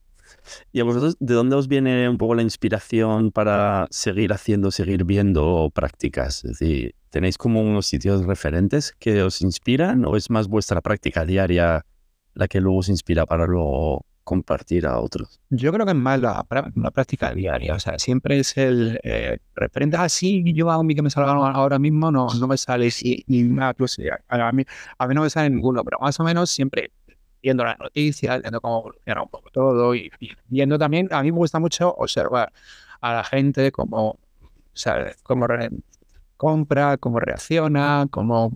[0.73, 5.05] ¿Y a vosotros de dónde os viene un poco la inspiración para seguir haciendo, seguir
[5.05, 6.45] viendo prácticas?
[6.45, 6.59] Es
[7.11, 11.85] ¿tenéis como unos sitios referentes que os inspiran o es más vuestra práctica diaria
[12.35, 15.41] la que luego os inspira para luego compartir a otros?
[15.51, 19.97] Yo creo que es más la, práctica diaria, o sea, siempre es el eh, referente,
[19.97, 23.45] ah, yo a mí que me salga ahora mismo no, no me sale, si, ni
[23.45, 23.97] nada, pues,
[24.29, 24.65] a, mí,
[24.99, 26.91] a mí no me sale ninguno, pero más o menos siempre
[27.47, 30.11] viendo las noticias, viendo cómo evoluciona un poco todo y,
[30.49, 32.53] viendo también, a mí me gusta mucho observar
[33.01, 34.19] a la gente cómo,
[35.23, 35.47] cómo
[36.37, 38.51] compra, cómo reacciona, cómo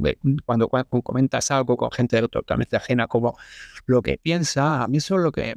[0.44, 3.38] cuando, comentas algo con gente totalmente ajena, como
[3.86, 5.54] lo que piensa, a mí eso es lo que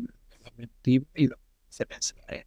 [0.55, 0.69] me
[1.15, 2.19] y lo hace pensar.
[2.27, 2.45] ¿eh?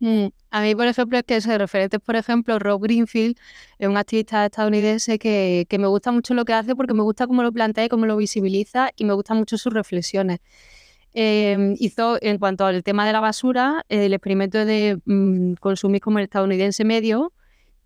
[0.00, 3.36] Mm, a mí, por ejemplo, es que soy referentes, por ejemplo, Rob Greenfield
[3.78, 7.42] es un activista estadounidense que, me gusta mucho lo que hace porque me gusta cómo
[7.42, 10.40] lo plantea y cómo lo visibiliza y me gustan mucho sus reflexiones.
[11.14, 16.18] Em, hizo, en cuanto al tema de la basura, el experimento de mm, consumir como
[16.18, 17.32] el estadounidense medio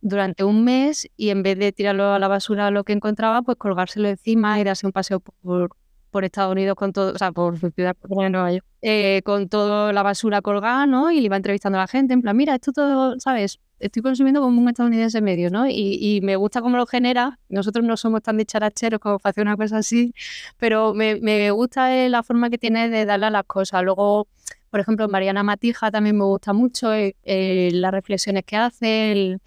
[0.02, 3.58] durante un mes y en vez de tirarlo a la basura lo que encontraba, pues
[3.58, 5.76] colgárselo encima y darse un paseo por,
[6.14, 9.92] por Estados Unidos con todo, o sea, por su ciudad, Nueva York, eh, con toda
[9.92, 11.10] la basura colgada, ¿no?
[11.10, 13.58] Y le iba entrevistando a la gente, en plan, mira, esto todo, ¿sabes?
[13.80, 15.66] Estoy consumiendo como un estadounidense medio, ¿no?
[15.68, 17.40] Y, me gusta cómo lo genera.
[17.48, 20.14] Nosotros no somos tan dicharacheros como para hacer una cosa así,
[20.56, 23.82] pero me, me gusta eh, la forma que tiene de darle a las cosas.
[23.82, 24.28] Luego,
[24.70, 29.38] por ejemplo, Mariana Matija también me gusta mucho eh, las reflexiones que hace,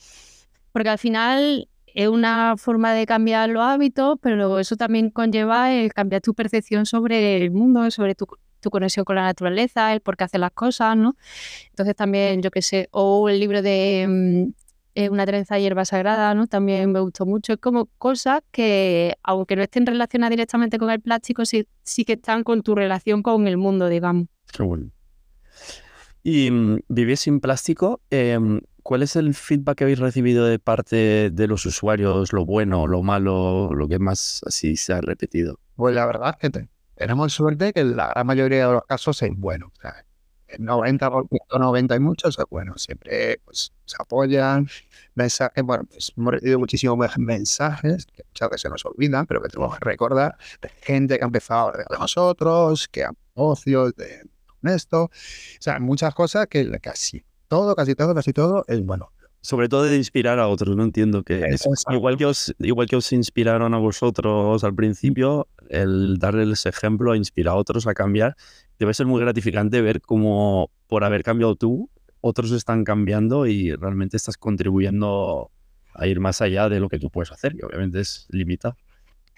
[0.73, 5.91] porque al final es una forma de cambiar los hábitos, pero eso también conlleva el
[5.95, 8.27] cambiar tu percepción sobre el mundo, sobre tu,
[8.69, 11.15] conexión con la naturaleza, el por qué hacer las cosas, ¿no?
[11.69, 14.53] Entonces también, yo qué sé, o el libro de mm,
[14.93, 16.45] eh, Una trenza de hierba sagrada, ¿no?
[16.45, 17.53] También me gustó mucho.
[17.53, 22.13] Es como cosas que, aunque no estén relacionadas directamente con el plástico, sí, sí que
[22.13, 24.27] están con tu relación con el mundo, digamos.
[24.53, 24.91] Qué bueno.
[26.21, 31.30] Y mm, vivir sin plástico, em, ¿cuál es el feedback que habéis recibido de parte
[31.30, 32.32] de los usuarios?
[32.32, 35.60] ¿Lo bueno, lo malo, lo que más así se ha repetido?
[35.76, 39.32] Pues la verdad es que tenemos suerte que la gran mayoría de los casos es
[39.36, 39.73] bueno.
[39.78, 40.06] O sea,
[40.47, 41.12] el 90,
[41.60, 42.78] 90 y muchos es bueno.
[42.78, 44.69] Siempre pues, se apoyan.
[45.15, 49.50] Mensajes, bueno, pues, hemos recibido muchísimos mensajes que muchas veces se nos olvidan, pero que
[49.50, 54.23] tenemos que recordar de gente que ha empezado de nosotros, que han negocios de
[54.63, 55.04] esto.
[55.04, 55.12] O
[55.60, 59.12] sea, muchas cosas que casi todo, casi todo, casi todo es bueno.
[59.41, 62.97] sobre todo de inspirar a otros, no entiendo que es, igual que os igual que
[62.97, 68.36] os inspiraron a vosotros al principio, el darles ejemplo a inspirar a otros a cambiar,
[68.79, 71.89] debe ser muy gratificante ver cómo por haber cambiado tú,
[72.21, 75.51] otros están cambiando y realmente estás contribuyendo
[75.93, 78.75] a ir más allá de lo que tú puedes hacer, y obviamente es limitado.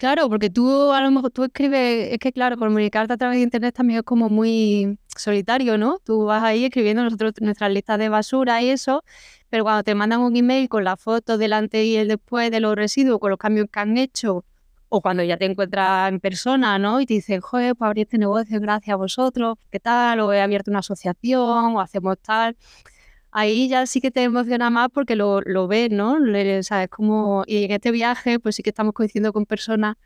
[0.00, 3.42] Claro, porque tú a lo mejor tú escribes, es que claro, comunicarte a través de
[3.42, 5.98] internet también es como muy solitario, ¿no?
[6.02, 9.04] Tú vas ahí escribiendo nosotros nuestras listas de basura y eso,
[9.50, 12.76] pero cuando te mandan un email con la foto delante y el después de los
[12.76, 14.46] residuos, con los cambios que han hecho,
[14.88, 17.02] o cuando ya te encuentras en persona, ¿no?
[17.02, 20.20] Y te dicen, joder, pues abrí este negocio gracias a vosotros, ¿qué tal?
[20.20, 22.56] O he abierto una asociación, o hacemos tal
[23.32, 26.18] ahí ya sí que te emociona más porque lo, lo ves, ¿no?
[26.62, 26.88] ¿sabes?
[26.88, 29.96] Como, y en este viaje, pues sí que estamos coincidiendo con personas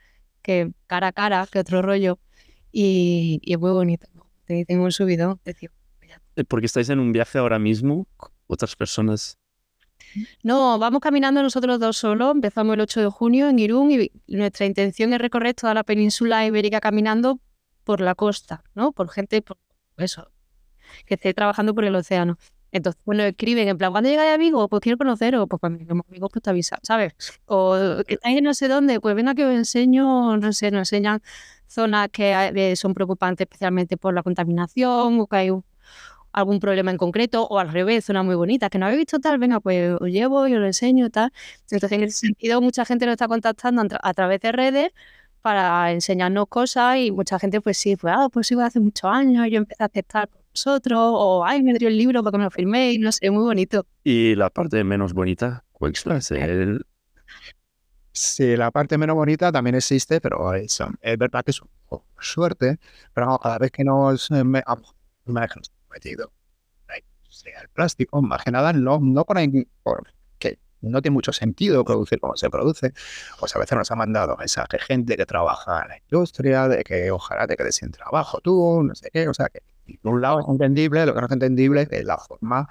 [0.42, 2.18] que cara a cara, que otro rollo,
[2.70, 4.26] y, es muy bonito, ¿no?
[4.44, 5.70] Te tengo un subidón, decir,
[6.36, 8.06] eh, Porque estáis en un viaje ahora mismo,
[8.46, 9.38] otras personas.
[10.42, 12.34] No, vamos caminando nosotros dos solos.
[12.34, 16.46] Empezamos el 8 de junio en Irún y nuestra intención es recorrer toda la península
[16.46, 17.40] ibérica caminando
[17.84, 18.92] por la costa, ¿no?
[18.92, 19.56] Por gente, por
[19.96, 20.30] eso,
[21.06, 22.38] que esté trabajando por el océano.
[22.74, 24.68] Entonces, bueno, escriben en plan, ¿cuándo llegáis a Vigo?
[24.68, 25.46] Pues quiero conoceros.
[25.48, 27.14] Pues cuando lleguemos a Vigo, pues te avisa, ¿sabes?
[27.46, 27.76] O
[28.08, 31.22] en no sé dónde, pues venga que os enseño, no sé, nos enseñan
[31.68, 35.50] zonas que eh, son preocupantes especialmente por la contaminación o que hay
[36.32, 39.38] algún problema en concreto, o al revés, zonas muy bonitas, que no habéis visto tal,
[39.38, 41.32] venga, pues os llevo y os lo enseño, tal.
[41.70, 44.92] Entonces, en ese sentido, mucha gente nos está contactando a, través de redes
[45.42, 49.46] para enseñarnos cosas y mucha gente, pues sí, pues, ah, pues iba hace muchos años,
[49.50, 52.50] yo empecé a aceptar vosotros, o ay, me dio el libro para que me lo
[52.50, 53.86] firméis, no sé, muy bonito.
[54.04, 56.86] Y la parte menos bonita, ¿cuál es el...
[58.12, 61.60] Sí, la parte menos bonita también existe, pero es, es verdad que es
[62.20, 62.78] suerte,
[63.12, 64.62] pero cada vez que nos eh, me,
[65.24, 65.46] me
[65.90, 66.32] metido
[67.44, 69.36] el plástico, más que nada, no, no por,
[69.82, 70.06] por
[70.38, 72.92] que no tiene mucho sentido producir como se produce,
[73.38, 77.10] pues a veces nos ha mandado mensajes gente que trabaja en la industria, de que
[77.10, 79.60] ojalá te quedes sin trabajo tú, no sé qué, o sea que
[80.02, 82.68] por un lado es entendible, lo que no es entendible es la forma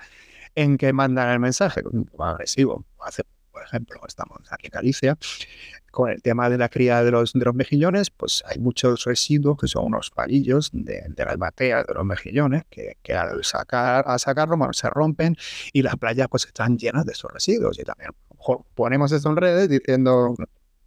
[0.55, 2.85] en que mandan el mensaje, un poco agresivo.
[3.01, 5.17] Hace, por ejemplo, estamos aquí en Galicia,
[5.91, 9.57] con el tema de la cría de los, de los mejillones, pues hay muchos residuos
[9.59, 14.03] que son unos palillos de, de las bateas de los mejillones que, que al sacar,
[14.07, 15.35] a sacarlo se rompen
[15.71, 17.77] y las playas pues están llenas de esos residuos.
[17.79, 18.09] Y también
[18.73, 20.35] ponemos esto en redes diciendo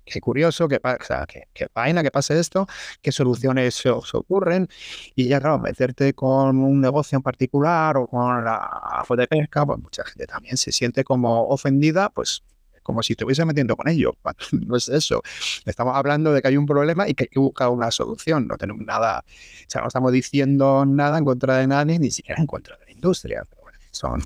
[0.06, 2.66] qué curioso, qué, pasa, qué, qué vaina que pase esto,
[3.02, 4.68] qué soluciones se os ocurren.
[5.14, 9.66] Y ya, claro, meterte con un negocio en particular o con la fuente de pesca,
[9.66, 12.42] pues mucha gente también se siente como ofendida, pues
[12.82, 14.16] como si estuviese metiendo con ello.
[14.52, 15.22] No es eso.
[15.64, 18.46] Estamos hablando de que hay un problema y que hay que buscar una solución.
[18.46, 22.40] No tenemos nada, o sea, no estamos diciendo nada en contra de nadie, ni siquiera
[22.40, 23.44] en contra de la industria.
[23.50, 24.22] Pero bueno, son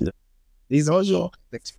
[1.04, 1.30] yo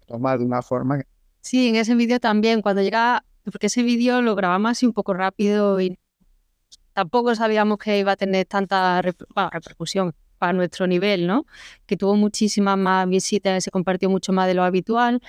[0.08, 1.02] tomar de una forma.
[1.42, 5.14] Sí, en ese vídeo también, cuando llega porque ese vídeo lo grabamos así un poco
[5.14, 5.98] rápido y
[6.94, 11.46] tampoco sabíamos que iba a tener tanta repercusión para nuestro nivel, ¿no?
[11.86, 15.22] Que tuvo muchísimas más visitas, se compartió mucho más de lo habitual.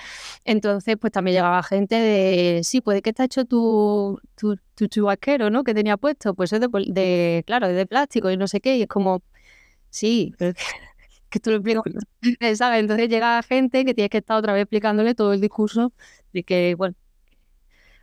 [0.45, 5.51] Entonces, pues también llegaba gente de, sí, puede que está hecho tu, tu, tu chubaquero,
[5.51, 5.65] ¿no?
[5.65, 8.77] Que tenía puesto, pues es de, de, claro, es de plástico y no sé qué,
[8.79, 9.23] y es como,
[9.91, 10.55] sí, pero
[11.31, 11.85] que tú lo explicas,
[12.59, 12.81] ¿sabes?
[12.81, 15.93] Entonces llega gente que tienes que estar otra vez explicándole todo el discurso
[16.33, 16.95] de que, bueno,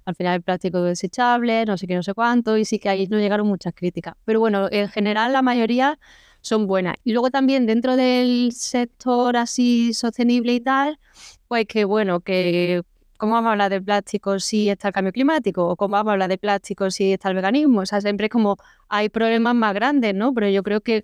[0.05, 3.07] al final el plástico desechable, no sé qué, no sé cuánto, y sí que ahí
[3.07, 4.15] nos llegaron muchas críticas.
[4.25, 5.99] Pero bueno, en general la mayoría
[6.41, 6.95] son buenas.
[7.03, 10.99] Y luego también dentro del sector así sostenible y tal,
[11.47, 12.83] pues que bueno, que
[13.17, 15.67] ¿cómo vamos a hablar de plástico si está el cambio climático?
[15.67, 17.81] ¿O cómo vamos a hablar de plástico si está el veganismo?
[17.81, 18.57] O sea, siempre es como
[18.87, 20.33] hay problemas más grandes, ¿no?
[20.33, 21.03] Pero yo creo que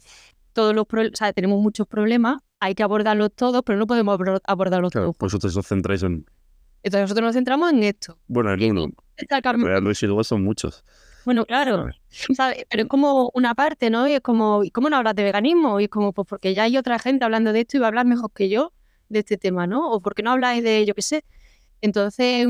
[0.54, 4.18] todos los problemas, o sea, tenemos muchos problemas, hay que abordarlos todos, pero no podemos
[4.46, 5.16] abordarlos todos.
[5.18, 6.26] Pues vosotros os centráis en
[6.86, 8.20] entonces nosotros nos centramos en esto.
[8.28, 8.92] Bueno, el uno.
[9.16, 10.84] Pero los residuos son muchos.
[11.26, 11.88] Bueno, claro,
[12.70, 14.08] pero es como una parte, ¿no?
[14.08, 15.80] Y es como, ¿cómo no hablas de veganismo?
[15.80, 17.90] Y es como, pues porque ya hay otra gente hablando de esto y va a
[17.90, 18.72] hablar mejor que yo
[19.10, 19.90] de este tema, ¿no?
[19.90, 21.26] O porque no habláis de, yo qué sé.
[21.82, 22.48] Entonces,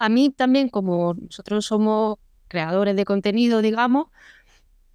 [0.00, 2.18] a mí también, como nosotros somos
[2.48, 4.08] creadores de contenido, digamos,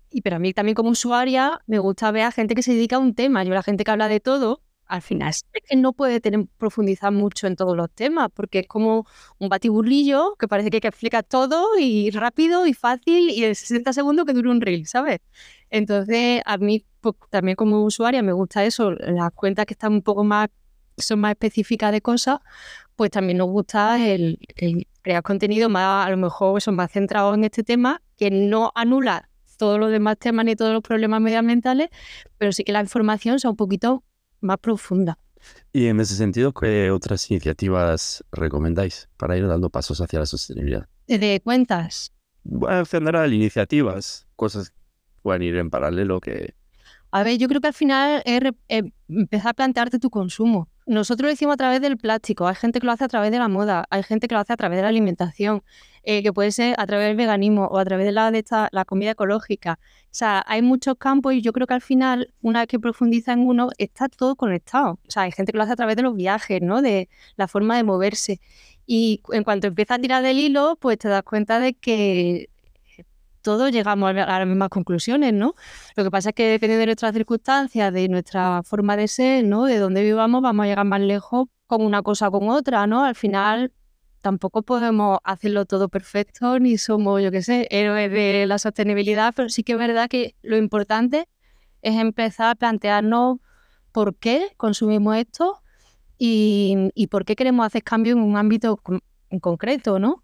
[0.09, 2.97] y pero a mí también como usuaria me gusta ver a gente que se dedica
[2.97, 3.45] a un tema.
[3.45, 6.19] Yo la gente que habla de todo, al final es que no puede
[6.57, 9.07] profundizar mucho en todos los temas, porque es como
[9.39, 14.25] un batiburrillo que parece que explicar todo y rápido y fácil y en 60 segundos
[14.25, 15.19] que dure un reel, ¿sabes?
[15.69, 20.01] Entonces, a mí pues, también como usuaria me gusta eso, las cuentas que están un
[20.01, 20.49] poco más,
[20.97, 22.39] son más específicas de cosas,
[22.97, 24.39] pues también nos gusta el,
[25.01, 29.29] crear contenido más, a lo mejor son más centrados en este tema, que no anula
[29.57, 31.87] todos los demás temas ni todos los problemas medioambientales,
[32.37, 34.03] pero sí que la información sea un poquito
[34.41, 35.17] más profunda.
[35.73, 40.87] Y en ese sentido, ¿qué otras iniciativas recomendáis para ir dando pasos hacia la sostenibilidad?
[41.07, 42.13] ¿De cuentas?
[42.43, 44.77] Bueno, en general, iniciativas, cosas que
[45.21, 46.55] puedan ir en paralelo que...
[47.11, 50.69] A ver, yo creo que al final es eh, empezar a plantearte tu consumo.
[50.91, 53.39] Nosotros lo hicimos a través del plástico, hay gente que lo hace a través de
[53.39, 55.63] la moda, hay gente que lo hace a través de la alimentación,
[56.03, 58.67] eh, que puede ser a través del veganismo o a través de la, de esta,
[58.73, 59.79] la comida ecológica.
[59.81, 63.31] O sea, hay muchos campos y yo creo que al final, una vez que profundiza
[63.31, 64.99] en uno, está todo conectado.
[65.07, 66.81] O sea, hay gente que lo hace a través de los viajes, ¿no?
[66.81, 68.41] De la forma de moverse.
[68.85, 72.49] Y en cuanto empiezas a tirar del hilo, pues te das cuenta de que
[73.41, 75.55] todos llegamos a las mismas conclusiones, ¿no?
[75.95, 79.65] Lo que pasa es que dependiendo de nuestras circunstancias, de nuestra forma de ser, ¿no?
[79.65, 83.03] De dónde vivamos, vamos a llegar más lejos con una cosa o con otra, ¿no?
[83.03, 83.71] Al final
[84.21, 89.49] tampoco podemos hacerlo todo perfecto, ni somos, yo qué sé, héroes de la sostenibilidad, pero
[89.49, 91.27] sí que es verdad que lo importante
[91.81, 93.39] es empezar a plantearnos
[93.91, 95.61] por qué consumimos esto
[96.17, 98.79] y, por qué queremos hacer cambios en un ámbito
[99.31, 100.23] en concreto, ¿no?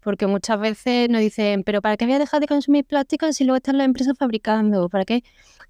[0.00, 3.44] Porque muchas veces nos dicen, pero ¿para qué voy a dejar de consumir plástico si
[3.44, 4.88] luego están las empresas fabricando?
[4.88, 5.22] ¿Para qué?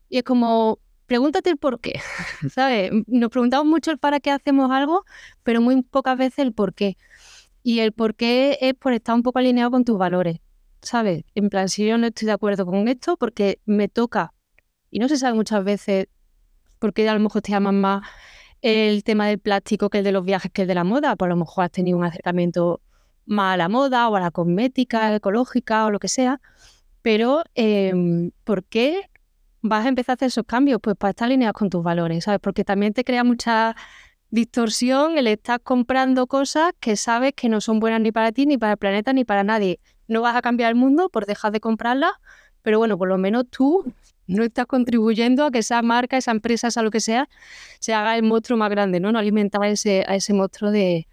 [0.08, 2.00] Y es como, pregúntate el por qué,
[2.50, 2.92] ¿sabes?
[3.06, 5.04] Nos preguntamos mucho el para qué hacemos algo,
[5.42, 6.96] pero muy pocas veces el por qué.
[7.62, 10.38] Y el por qué es por estar un poco alineado con tus valores,
[10.82, 11.24] ¿sabes?
[11.34, 14.32] En plan, si yo no estoy de acuerdo con esto porque me toca,
[14.90, 16.06] y no se sabe muchas veces
[16.78, 18.02] por qué a lo mejor te llaman más
[18.62, 21.26] el tema del plástico que el de los viajes que el de la moda, pues
[21.26, 22.80] a lo mejor has tenido un acercamiento
[23.28, 26.40] más a la moda o a la cosmética ecológica o lo que sea,
[27.02, 29.10] pero em, ¿por qué
[29.62, 30.80] vas a empezar a hacer esos cambios?
[30.82, 32.40] Pues para estar alineados con tus valores, ¿sabes?
[32.40, 33.76] Porque también te crea mucha
[34.30, 38.58] distorsión el estar comprando cosas que sabes que no son buenas ni para ti, ni
[38.58, 39.80] para el planeta, ni para nadie.
[40.06, 42.12] No vas a cambiar el mundo por dejar de comprarlas,
[42.62, 43.92] pero bueno, por lo menos tú
[44.26, 47.28] no estás contribuyendo a que esa marca, esa empresa, esa lo que sea,
[47.80, 49.12] se haga el monstruo más grande, ¿no?
[49.12, 51.08] No alimentar a ese, a ese monstruo de,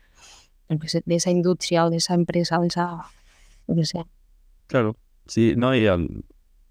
[0.67, 3.05] de esa industria o de esa empresa o de esa
[3.67, 4.05] lo que sea.
[4.67, 5.85] Claro, sí, no, y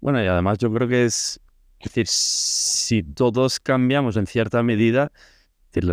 [0.01, 1.39] bueno, y además yo creo que es,
[1.79, 5.11] es decir, si todos cambiamos en cierta medida,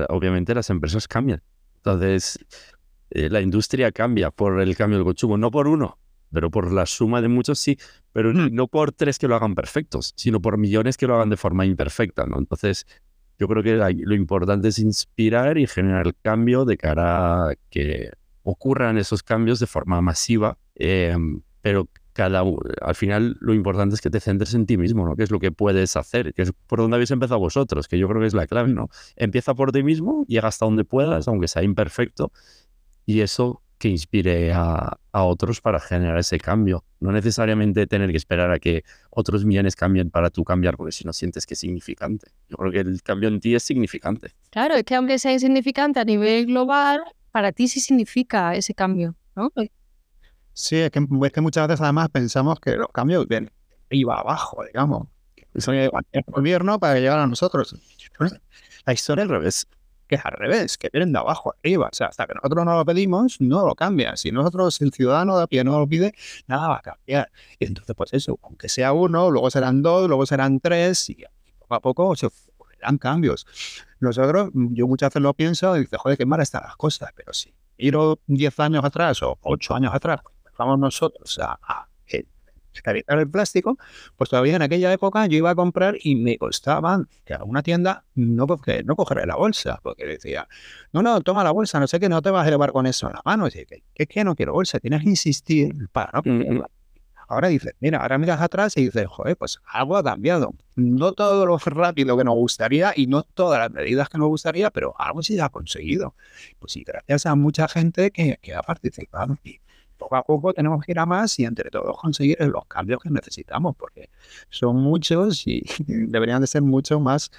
[0.09, 1.43] obviamente las empresas cambian.
[1.77, 2.39] Entonces,
[3.11, 5.99] eh, la industria cambia por el cambio del consumo, no por uno,
[6.33, 7.79] pero por la suma de muchos sí,
[8.13, 8.55] pero mm.
[8.55, 11.67] no por tres que lo hagan perfectos, sino por millones que lo hagan de forma
[11.67, 12.39] imperfecta, ¿no?
[12.39, 12.87] Entonces,
[13.43, 13.75] yo creo que
[14.05, 18.13] lo importante es inspirar y generar el cambio de cara a que
[18.45, 22.45] ocurran esos cambios de forma masiva, em, pero cada
[22.83, 25.17] al final lo importante es que te centres en ti mismo, ¿no?
[25.17, 28.07] Que es lo que puedes hacer, que es por donde habéis empezado vosotros, que yo
[28.07, 28.91] creo que es la clave, ¿no?
[29.17, 32.31] Empieza por ti mismo, llega hasta donde puedas, aunque sea imperfecto,
[33.07, 36.85] y eso que inspire a, otros para generar ese cambio.
[37.01, 41.03] No necesariamente tener que esperar a que otros millones cambien para tú cambiar, porque si
[41.03, 42.31] no sientes que es significante.
[42.49, 44.37] Yo creo que el cambio en ti es significante.
[44.51, 47.01] Claro, es que aunque sea insignificante a nivel global,
[47.33, 49.51] para ti sí significa ese cambio, ¿no?
[50.53, 53.51] Sí, es que, muchas veces además pensamos que los cambios ven
[53.91, 55.09] iba abajo, digamos.
[55.55, 55.91] Eso el
[56.29, 57.75] gobierno para llegar a nosotros.
[58.87, 59.67] La historia al revés
[60.07, 61.89] que es al revés, que vienen de abajo arriba.
[61.91, 64.17] O sea, hasta que nosotros no lo pedimos, no lo cambia.
[64.17, 66.15] Si nosotros, el ciudadano de a pie no lo pide,
[66.47, 67.31] nada va a cambiar.
[67.59, 71.25] Y entonces, pues eso, aunque sea uno, luego serán dos, luego serán tres, y
[71.59, 73.47] poco a poco se ocurrirán cambios.
[74.01, 77.33] Nosotros, yo muchas veces lo pienso y digo, joder, qué mal están las cosas, pero
[77.33, 77.55] sí.
[77.79, 80.21] Ir 10 años atrás o 8 años atrás,
[80.57, 81.89] vamos nosotros a
[82.85, 83.79] evitar el plástico,
[84.17, 87.63] pues todavía en aquella época yo iba a comprar y me costaba que a una
[87.63, 90.49] tienda no, porque, no cogeré la bolsa, porque decía,
[90.93, 93.07] no, no, toma la bolsa, no sé qué, no te vas a llevar con eso
[93.07, 93.49] en la mano.
[93.49, 96.63] Y que, es que no quiero bolsa, tienes que insistir para no mm, mm.
[97.33, 100.53] Ahora dices, mira, ahora miras atrás y dices, joder, pues algo ha cambiado.
[100.77, 104.71] No todo lo rápido que nos gustaría y no todas las medidas que nos gustaría,
[104.71, 106.15] pero algo sí se ha conseguido.
[106.59, 109.39] Pues sí, gracias a mucha gente que, que ha participado.
[110.03, 113.09] Poco a poco tenemos que ir a más y entre todos conseguir los cambios que
[113.09, 114.11] necesitamos, porque
[114.51, 117.31] son muchos y deberían de ser mucho más,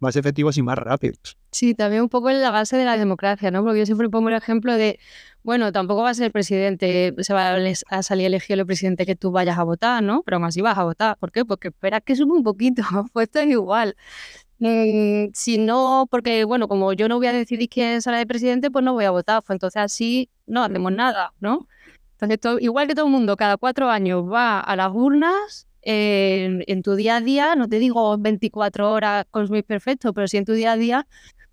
[0.00, 1.38] más efectivos y más rápidos.
[1.52, 3.62] Sí, también un poco en la base de la democracia, ¿no?
[3.62, 4.98] Porque yo siempre pongo el ejemplo de,
[5.44, 7.54] bueno, tampoco va a ser el presidente, se va
[7.88, 10.22] a salir elegido el presidente que tú vayas a votar, ¿no?
[10.24, 11.16] Pero aún así vas a votar.
[11.18, 11.44] ¿Por qué?
[11.44, 13.96] Porque esperas que suba un poquito, pues esto es igual.
[14.58, 18.70] Mm, si no, porque bueno, como yo no voy a decidir quién sale de presidente,
[18.70, 19.42] pues no voy a votar.
[19.42, 21.68] Pues entonces así no hacemos nada, ¿no?
[22.30, 26.94] Entonces, igual que todo el mundo, cada cuatro años va a las urnas, en, tu
[26.94, 30.72] día a día, no te digo 24 horas consumir perfecto, pero sí en tu día
[30.72, 31.06] a día,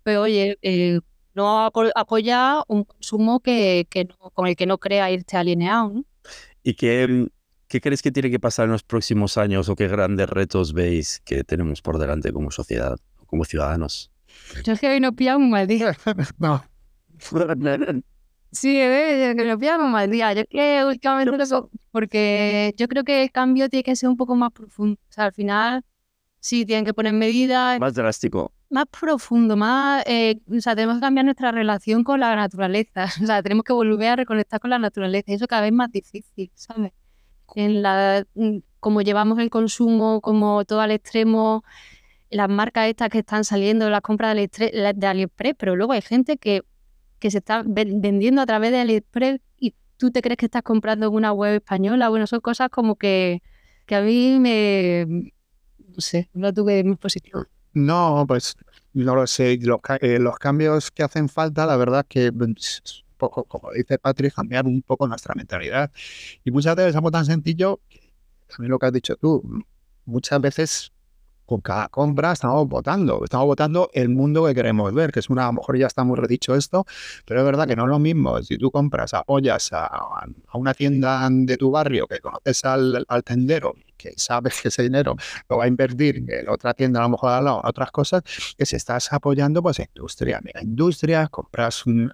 [0.04, 1.00] pues oye, eh,
[1.34, 3.86] no apoya un consumo que,
[4.34, 6.04] con el que no crea irte alineado.
[6.62, 7.28] ¿Y qué,
[7.68, 11.20] qué crees que tiene que pasar en los próximos años o qué grandes retos veis
[11.24, 14.10] que tenemos por delante como sociedad, como ciudadanos?
[14.64, 15.96] Yo es que hoy nos pilla un mal día.
[16.38, 16.64] no.
[18.52, 20.32] Sí, eh, que nos pilla un mal día.
[20.32, 24.08] Yo es que últimamente lo so- porque yo creo que el cambio tiene que ser
[24.08, 24.98] un poco más profundo.
[25.08, 25.84] O sea, al final
[26.40, 28.52] sí tienen que poner medidas Más drástico.
[28.70, 33.26] más profundo, más, eh, o sea, tenemos que cambiar nuestra relación con la naturaleza, o
[33.26, 36.92] sea, tenemos que volver a reconectar con la naturaleza, eso cada vez más difícil, ¿sabes?
[37.56, 41.62] En la, mm, como llevamos el consumo, como todo al extremo,
[42.30, 46.36] las marcas estas que están saliendo, las compras de, de AliExpress, pero luego hay gente
[46.38, 46.62] que,
[47.20, 50.62] que se está ven- vendiendo a través de AliExpress y tú te crees que estás
[50.62, 53.42] comprando en una web española, bueno, son cosas como que,
[53.86, 57.44] que a mí me, no sé, no tuve muy positivo.
[57.72, 58.56] No, pues
[58.92, 59.58] no lo sé.
[59.62, 62.54] Los, eh, los cambios que hacen falta, la verdad que mm,
[63.16, 65.90] poco, como dice Patrick, cambiar un poco nuestra mentalidad.
[66.44, 67.80] Y muchas veces es algo tan sencillo,
[68.48, 69.42] también lo que has dicho tú,
[70.04, 70.92] muchas veces
[71.50, 75.42] con cada compra estamos votando, estamos votando el mundo que queremos ver, que es una,
[75.42, 76.86] a lo mejor ya está muy redicho esto,
[77.26, 81.28] pero es verdad que no es lo mismo si tú compras, apoyas a, una tienda
[81.28, 85.16] de tu barrio que conoces al, tendero, que sabes que ese dinero
[85.48, 88.22] lo va a invertir en otra tienda, a lo mejor a otras cosas,
[88.56, 92.12] que si estás apoyando pues industria, mega industria, compras un-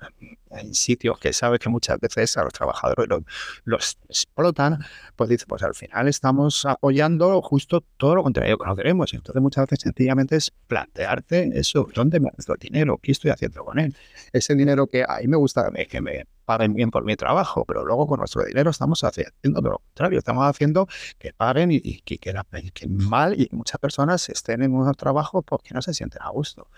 [0.58, 3.22] en sitios que sabes que muchas veces a los trabajadores los,
[3.64, 4.84] los explotan,
[5.14, 9.12] pues dices, pues al final estamos apoyando justo todo lo contrario que no queremos.
[9.14, 12.98] Entonces muchas veces sencillamente es plantearte eso, ¿dónde me gasto el dinero?
[13.02, 13.94] ¿Qué estoy haciendo con él?
[14.32, 17.84] Ese dinero que a mí me gusta que me, paguen bien por mi trabajo, pero
[17.84, 20.88] luego con nuestro dinero estamos haciendo lo contrario, estamos haciendo
[21.18, 22.32] que paguen y, y que, que,
[22.72, 26.68] que mal y muchas personas estén en unos trabajos porque no se sienten a gusto.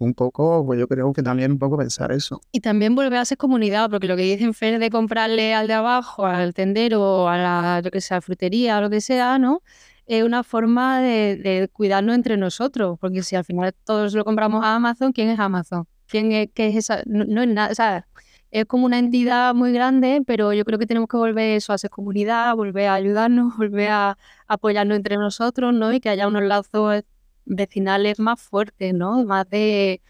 [0.00, 2.40] Un poco, pues yo creo que también un poco pensar eso.
[2.52, 5.74] Y también volver a ser comunidad, porque lo que dicen Fer de comprarle al de
[5.74, 9.62] abajo, al tendero, a la, yo que sé, a la frutería, lo que sea, ¿no?
[10.06, 14.74] Es una forma de, cuidarnos entre nosotros, porque si al final todos lo compramos a
[14.74, 15.86] Amazon, ¿quién es Amazon?
[16.06, 17.02] ¿Quién es, qué es esa?
[17.04, 18.06] No, no es nada, o sea,
[18.50, 21.78] es como una entidad muy grande, pero yo creo que tenemos que volver eso a
[21.78, 25.92] ser comunidad, volver a ayudarnos, volver a apoyarnos entre nosotros, ¿no?
[25.92, 27.04] Y que haya unos lazos
[27.44, 29.24] vecinales más fuertes, ¿no?
[29.24, 30.00] Más de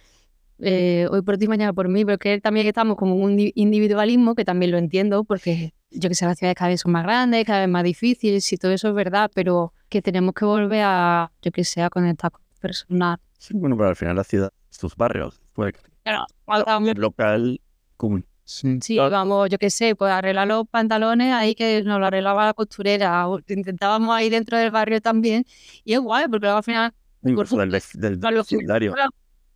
[0.59, 4.35] eh, hoy por ti, mañana por mí, pero que también estamos como un di- individualismo,
[4.35, 7.45] que también lo entiendo, porque yo que sé, las ciudades cada vez son más grandes,
[7.47, 11.33] cada vez más difíciles, y todo eso es verdad, pero que tenemos que volver a,
[11.43, 13.19] yo que sé, a conectar con personal.
[13.39, 15.73] Sí, bueno, pero al final la ciudad, tus barrios, fue
[16.03, 17.61] Claro, vamos- local,
[17.97, 18.27] común.
[18.45, 18.79] Sí.
[18.83, 22.53] Sí, vamos, yo qué sé, pues arreglar los pantalones ahí que nos lo arreglaba la
[22.55, 25.45] costurera, intentábamos ahí dentro del barrio también,
[25.85, 26.93] y es guay, porque luego al final,
[27.23, 28.93] Incluso del, del claro, vecindario.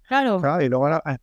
[0.06, 1.16] claro, Claro, y luego, la- ah,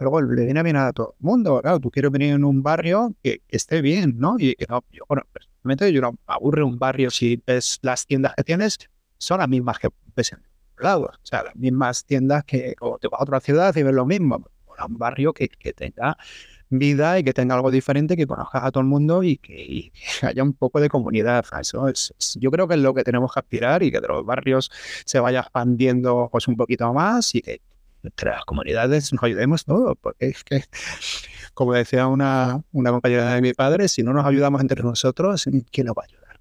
[0.00, 1.60] luego le viene bien a todo el mundo.
[1.62, 4.36] Claro, tú quieres venir en un barrio que, que esté bien, ¿no?
[4.38, 8.06] Y que no, yo, bueno, personalmente yo no me aburre un barrio si ves las
[8.06, 8.78] tiendas que tienes,
[9.18, 10.42] son las mismas que ves en
[10.78, 11.10] lados.
[11.16, 14.04] O sea, las mismas tiendas que, o te vas a otra ciudad y ves lo
[14.06, 14.44] mismo.
[14.66, 16.16] Bueno, un barrio que, que tenga
[16.78, 20.42] vida y que tenga algo diferente, que conozcas a todo el mundo y que, haya
[20.42, 21.44] un poco de comunidad.
[21.60, 24.08] Eso es, es- yo creo que es lo que tenemos que aspirar y que de
[24.08, 24.70] los barrios
[25.04, 27.60] se vaya expandiendo pues un poquito más y que
[28.02, 30.64] entre las comunidades nos ayudemos todos, porque es que,
[31.54, 35.86] como decía una, una compañera de mi padre, si no nos ayudamos entre nosotros, ¿quién
[35.86, 36.40] nos va a ayudar?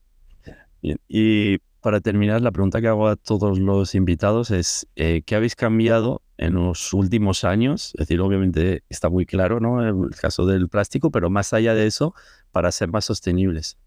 [0.81, 5.35] Bien, Y para terminar, la pregunta que hago a todos los invitados es, eh, ¿qué
[5.35, 7.93] habéis cambiado en los últimos años?
[7.95, 9.85] Es decir, obviamente está muy claro, ¿no?
[9.85, 12.13] El caso del plástico, pero más allá de eso,
[12.51, 13.77] para ser más sostenibles.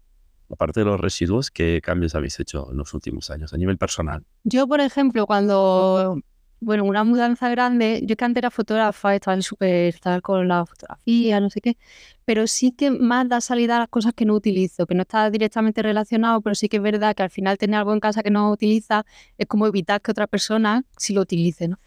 [0.49, 4.23] Aparte de los residuos, ¿qué cambios habéis hecho en los últimos años a nivel personal?
[4.45, 6.21] Yo, por ejemplo, cuando,
[6.61, 11.41] bueno, una mudanza grande, yo que antes era fotógrafa, estaba súper tal con la fotografía,
[11.41, 11.77] no sé qué,
[12.23, 15.29] pero sí que más da salida a las cosas que no utilizo, que no está
[15.29, 18.31] directamente relacionado, pero sí que es verdad que al final tener algo en casa que
[18.31, 19.05] no utiliza
[19.37, 21.77] es como evitar que otra persona sí lo utilice, ¿no?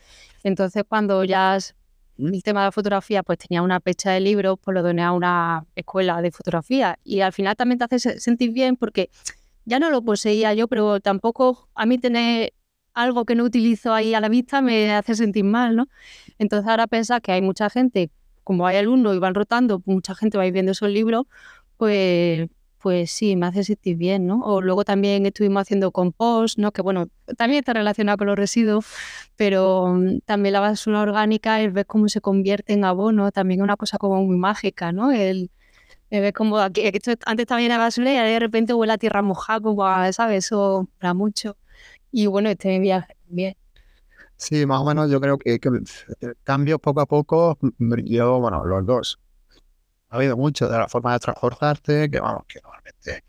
[0.42, 1.58] Entonces, cuando ya
[2.18, 5.12] el tema de la fotografía, pues tenía una pecha de libros, pues lo doné a
[5.12, 9.10] una escuela de fotografía y al final también te hace se- sentir bien porque
[9.64, 12.52] ya no lo poseía yo, pero tampoco a mí tener
[12.94, 15.86] algo que no utilizo ahí a la vista me hace sentir mal, ¿no?
[16.38, 18.10] Entonces ahora pensar que hay mucha gente,
[18.44, 21.26] como hay alumnos y van rotando, mucha gente va viendo esos libros,
[21.76, 22.48] pues,
[22.80, 24.40] pues sí, me hace sentir bien, ¿no?
[24.42, 26.72] O luego también estuvimos haciendo compost, ¿no?
[26.72, 28.86] Que bueno, también está relacionado con los residuos,
[29.36, 33.64] pero mm, también la basura orgánica, el ver cómo se convierte en abono, también es
[33.64, 35.12] una cosa como muy mágica, ¿no?
[35.12, 35.50] El,
[36.10, 39.22] el ver cómo aquí, esto antes llena de basura y de repente huele a tierra
[39.22, 40.46] mojada, como ¿sabes?
[40.46, 41.56] Eso para mucho.
[42.12, 43.56] Y bueno, este viaje también.
[44.36, 48.40] Sí, más o menos yo creo que, que el cambio poco a poco, mm, yo,
[48.40, 49.20] bueno, los dos.
[50.10, 53.24] Ha habido mucho de la forma de transportarte, que vamos, que normalmente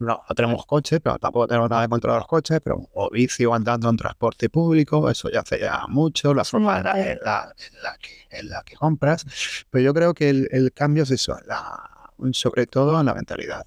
[0.00, 3.10] no, no tenemos coche, pero tampoco tenemos nada en contra de los coches, pero o
[3.10, 7.18] vicio andando en transporte público, eso ya hace ya mucho, la forma en la, en
[7.24, 9.26] la- en la que, en la que compras.
[9.70, 11.36] Pero yo creo que el, el cambio es eso,
[12.32, 13.66] sobre todo en la mentalidad.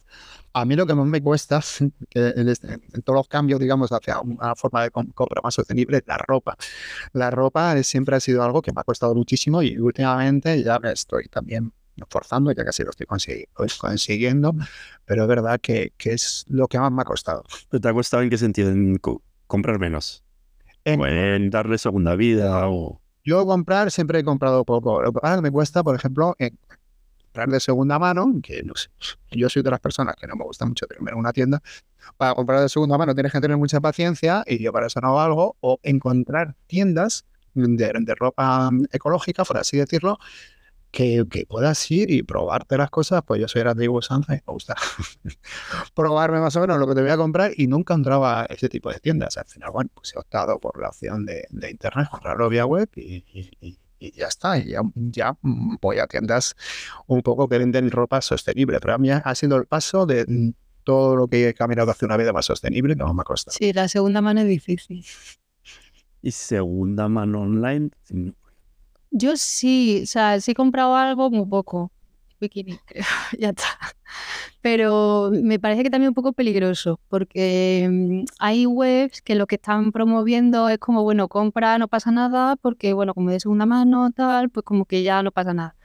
[0.53, 1.59] A mí lo que más me cuesta
[2.11, 6.17] este- en todos los cambios, digamos, hacia una forma de com- compra más sostenible la
[6.17, 6.55] ropa.
[7.13, 10.91] La ropa siempre ha sido algo que me ha costado muchísimo y últimamente ya me
[10.93, 11.73] estoy también
[12.09, 14.53] forzando, ya casi lo estoy consiguiendo,
[15.05, 17.43] pero es verdad que, que es lo que más me ha costado.
[17.69, 18.69] ¿Pero ¿Te ha costado en qué sentido?
[18.69, 20.23] ¿En co- comprar menos?
[20.83, 22.67] En- ¿O en darle segunda vida?
[22.69, 23.01] O...
[23.23, 25.01] Yo comprar siempre he comprado poco.
[25.01, 26.57] Lo que pasa me cuesta, por ejemplo, en
[27.23, 28.89] comprar de segunda mano, que no sé,
[29.31, 31.61] yo soy de las personas que no me gusta mucho tener una tienda.
[32.17, 35.15] Para comprar de segunda mano tienes que tener mucha paciencia y yo para eso no
[35.15, 35.57] valgo.
[35.61, 40.19] O encontrar tiendas de, de ropa ecológica, por así decirlo,
[40.95, 43.21] que, que puedas ir y probarte las cosas.
[43.27, 43.63] Pues yo soy
[44.01, 44.75] Sanza y me gusta
[45.93, 48.69] probarme más o menos lo que te voy a comprar y nunca entraba a ese
[48.69, 49.37] tipo de tiendas.
[49.37, 52.89] Al final, bueno, pues he optado por la opción de, de internet, comprarlo vía web
[52.95, 54.57] y, y- y- ya está.
[54.57, 56.55] Y ya, ya voy a tiendas
[57.07, 58.79] un poco que venden ropa sostenible.
[58.79, 62.15] Pero a mí ha sido el paso de todo lo que he caminado hacia una
[62.15, 63.57] vida más sostenible que más me ha costado.
[63.57, 65.03] Sí, la segunda mano es difícil.
[66.21, 67.89] ¿Y segunda mano online?
[69.11, 71.91] Yo sí, o sea, sí he comprado algo muy poco.
[72.39, 72.77] Bikini,
[73.39, 73.65] ya está.
[74.61, 79.55] Pero me parece que también un poco peligroso, porque mm, hay webs que lo que
[79.55, 84.11] están promoviendo es como, bueno, compra, no pasa nada, porque, bueno, como de segunda mano,
[84.11, 85.75] tal, pues como que ya no pasa nada.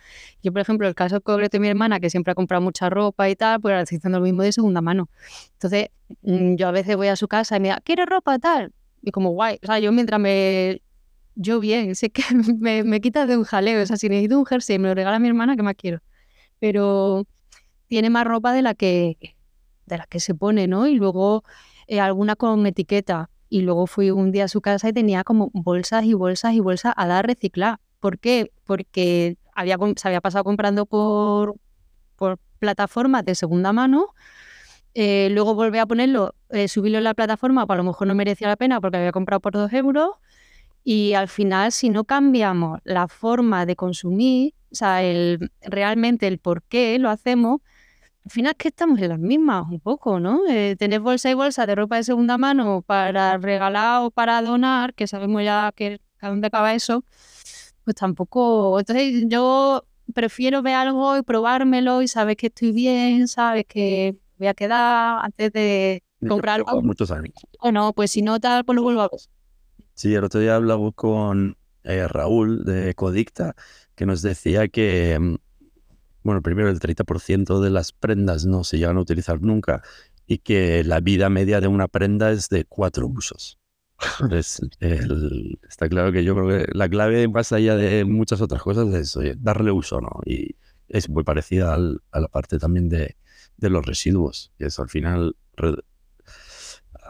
[0.43, 3.29] Yo, por ejemplo, el caso concreto de mi hermana, que siempre ha comprado mucha ropa
[3.31, 5.09] y tal, pues ahora estoy haciendo lo mismo de segunda mano.
[5.55, 5.89] Entonces,
[6.23, 8.73] mm, yo a veces voy a su casa y me da, ¿quieres ropa tal?
[9.03, 10.83] Y como guay, o sea, yo mientras me
[11.35, 12.22] yo bien, sé que
[12.59, 13.83] me, me quita de un jaleo.
[13.83, 16.01] O sea, si necesito un jersey me lo regala mi hermana, ¿qué más quiero?
[16.61, 17.26] Pero
[17.89, 19.37] tiene más ropa de la que,
[19.87, 20.87] de la que se pone, ¿no?
[20.87, 21.45] Y luego
[21.89, 23.31] eh, alguna con etiqueta.
[23.49, 26.61] Y luego fui un día a su casa y tenía como bolsas y bolsas y
[26.61, 27.78] bolsas a dar reciclar.
[28.01, 28.53] ¿Por qué?
[28.64, 31.57] Porque había, se había pasado comprando por,
[32.16, 34.09] por plataformas de segunda mano.
[34.95, 38.14] eh, luego volví a ponerlo, eh, subirlo en la plataforma, pues a lo mejor no
[38.14, 40.11] merecía la pena porque había comprado por dos euros.
[40.83, 46.39] Y al final, si no cambiamos la forma de consumir, o sea, el, realmente el
[46.39, 47.61] por qué lo hacemos,
[48.24, 50.41] al final es que estamos en las mismas un poco, ¿no?
[50.49, 54.95] Eh, tener bolsa y bolsa de ropa de segunda mano para regalar o para donar,
[54.95, 57.05] que sabemos ya que a dónde acaba eso,
[57.85, 58.78] pues tampoco.
[58.78, 64.49] Entonces yo prefiero ver algo y probármelo y saber que estoy bien, sabes que voy
[64.49, 66.83] a quedar antes de comprar algo.
[66.83, 67.35] muchos años.
[67.59, 69.20] O no, pues si no tal, pues lo vuelvo a ver.
[70.01, 73.55] Sí, el otro día hablaba con eh, Raúl de Codicta,
[73.94, 75.34] que nos decía que, mm,
[76.24, 79.82] bueno, primero el 30% de las prendas no se llegan a utilizar nunca
[80.26, 83.59] y que la vida media de una prenda es de cuatro usos.
[84.20, 88.62] Entonces, el- está claro que yo creo que la clave, más allá de muchas otras
[88.62, 90.20] cosas, es oye, darle uso, ¿no?
[90.26, 90.57] Y
[90.88, 93.16] es muy parecida al- a la parte también de,
[93.59, 94.53] de los residuos.
[94.59, 95.76] Y eso al final re-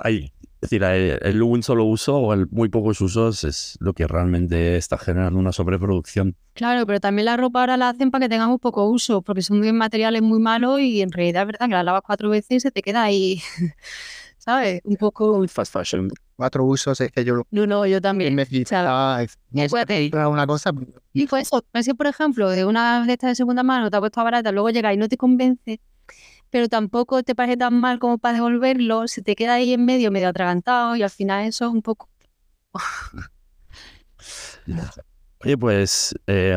[0.03, 0.33] hay,
[0.63, 4.07] es decir, el, el un solo uso o el muy pocos usos es lo que
[4.07, 6.37] realmente está generando una sobreproducción.
[6.53, 9.61] Claro, pero también la ropa ahora la hacen para que tengamos poco uso, porque son
[9.75, 12.71] materiales muy malos y en realidad es verdad que la lavas cuatro veces y se
[12.71, 13.41] te queda ahí,
[14.39, 14.81] ¿sabes?
[14.85, 15.47] Un poco...
[15.49, 16.11] Fast fashion.
[16.37, 18.35] Cuatro usos es que yo No, no, yo también.
[18.37, 20.11] necesitaba Acuérdate.
[20.27, 20.73] una cosa.
[21.13, 23.97] Y pues eso, es que, por ejemplo, de una de estas de segunda mano te
[23.97, 25.81] ha puesto barata, luego llega y no te convence,
[26.51, 30.11] pero tampoco te parece tan mal como para devolverlo, se te queda ahí en medio,
[30.11, 32.09] medio atragantado y al final eso es un poco...
[35.43, 36.55] Oye, pues eh,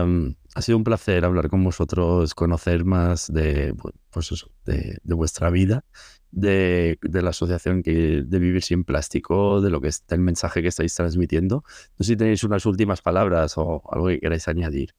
[0.56, 3.74] ha sido un placer hablar con vosotros, conocer más de,
[4.10, 5.86] pues de, de vuestra vida,
[6.32, 10.62] de, de la asociación que, de Vivir Sin Plástico, de lo que es el mensaje
[10.62, 11.64] que estáis transmitiendo.
[11.98, 14.94] No sé si tenéis unas últimas palabras o algo que queráis añadir.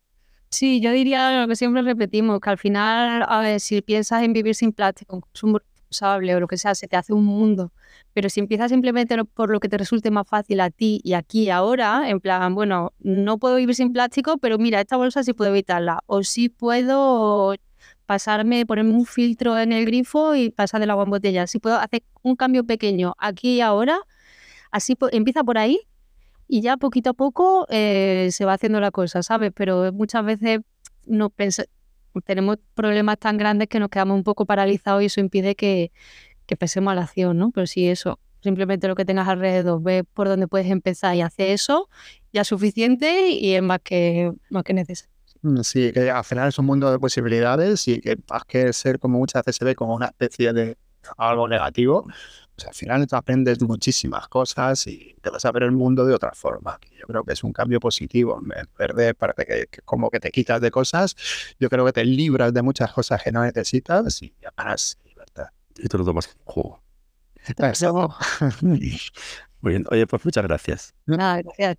[0.55, 4.33] Sí, yo diría lo que siempre repetimos, que al final, a ver, si piensas en
[4.33, 7.73] vivir sin plástico, consumo responsable o lo que sea, se te hace un mundo.
[8.13, 11.43] Pero si empiezas simplemente por lo que te resulte más fácil a ti y aquí
[11.47, 15.33] y ahora, en plan, bueno, no puedo vivir sin plástico, pero mira, esta bolsa sí
[15.33, 15.99] puedo evitarla.
[16.07, 17.57] O sí puedo
[18.07, 21.49] pasarme, ponerme un filtro en el grifo y pasar del agua en botella.
[21.49, 23.99] Si puedo hacer un cambio pequeño aquí y ahora,
[24.71, 25.81] así empieza por ahí
[26.55, 29.51] y ya poquito a poco eh, se va haciendo la cosa, ¿sabes?
[29.53, 30.61] Pero muchas veces
[31.05, 31.33] no
[32.25, 35.91] tenemos problemas tan grandes que nos quedamos un poco paralizados y eso impide que,
[36.47, 37.51] que pensemos a la acción, ¿no?
[37.51, 41.51] Pero si eso, simplemente lo que tengas alrededor, ves por dónde puedes empezar y hacer
[41.51, 41.89] eso,
[42.33, 45.13] ya es suficiente y es más que, más que necesario.
[45.43, 49.01] Mm, Sí, que al final es un mundo de posibilidades y que más que ser
[49.01, 50.77] como muchas veces se ve como una especie de
[51.19, 52.07] algo negativo,
[52.55, 56.15] pues al final tú aprendes muchísimas cosas y te vas a ver el mundo de
[56.15, 56.79] otra forma.
[56.99, 58.41] Yo creo que es un cambio positivo.
[58.41, 61.17] En vez de parece que, que como que te quitas de cosas,
[61.59, 65.49] yo creo que te libras de muchas cosas que no necesitas y ganas libertad.
[65.77, 66.85] Y te lo tomas como juego.
[69.61, 69.85] Muy bien.
[69.91, 70.95] Oye, pues muchas gracias.
[71.07, 71.79] Nada, gracias.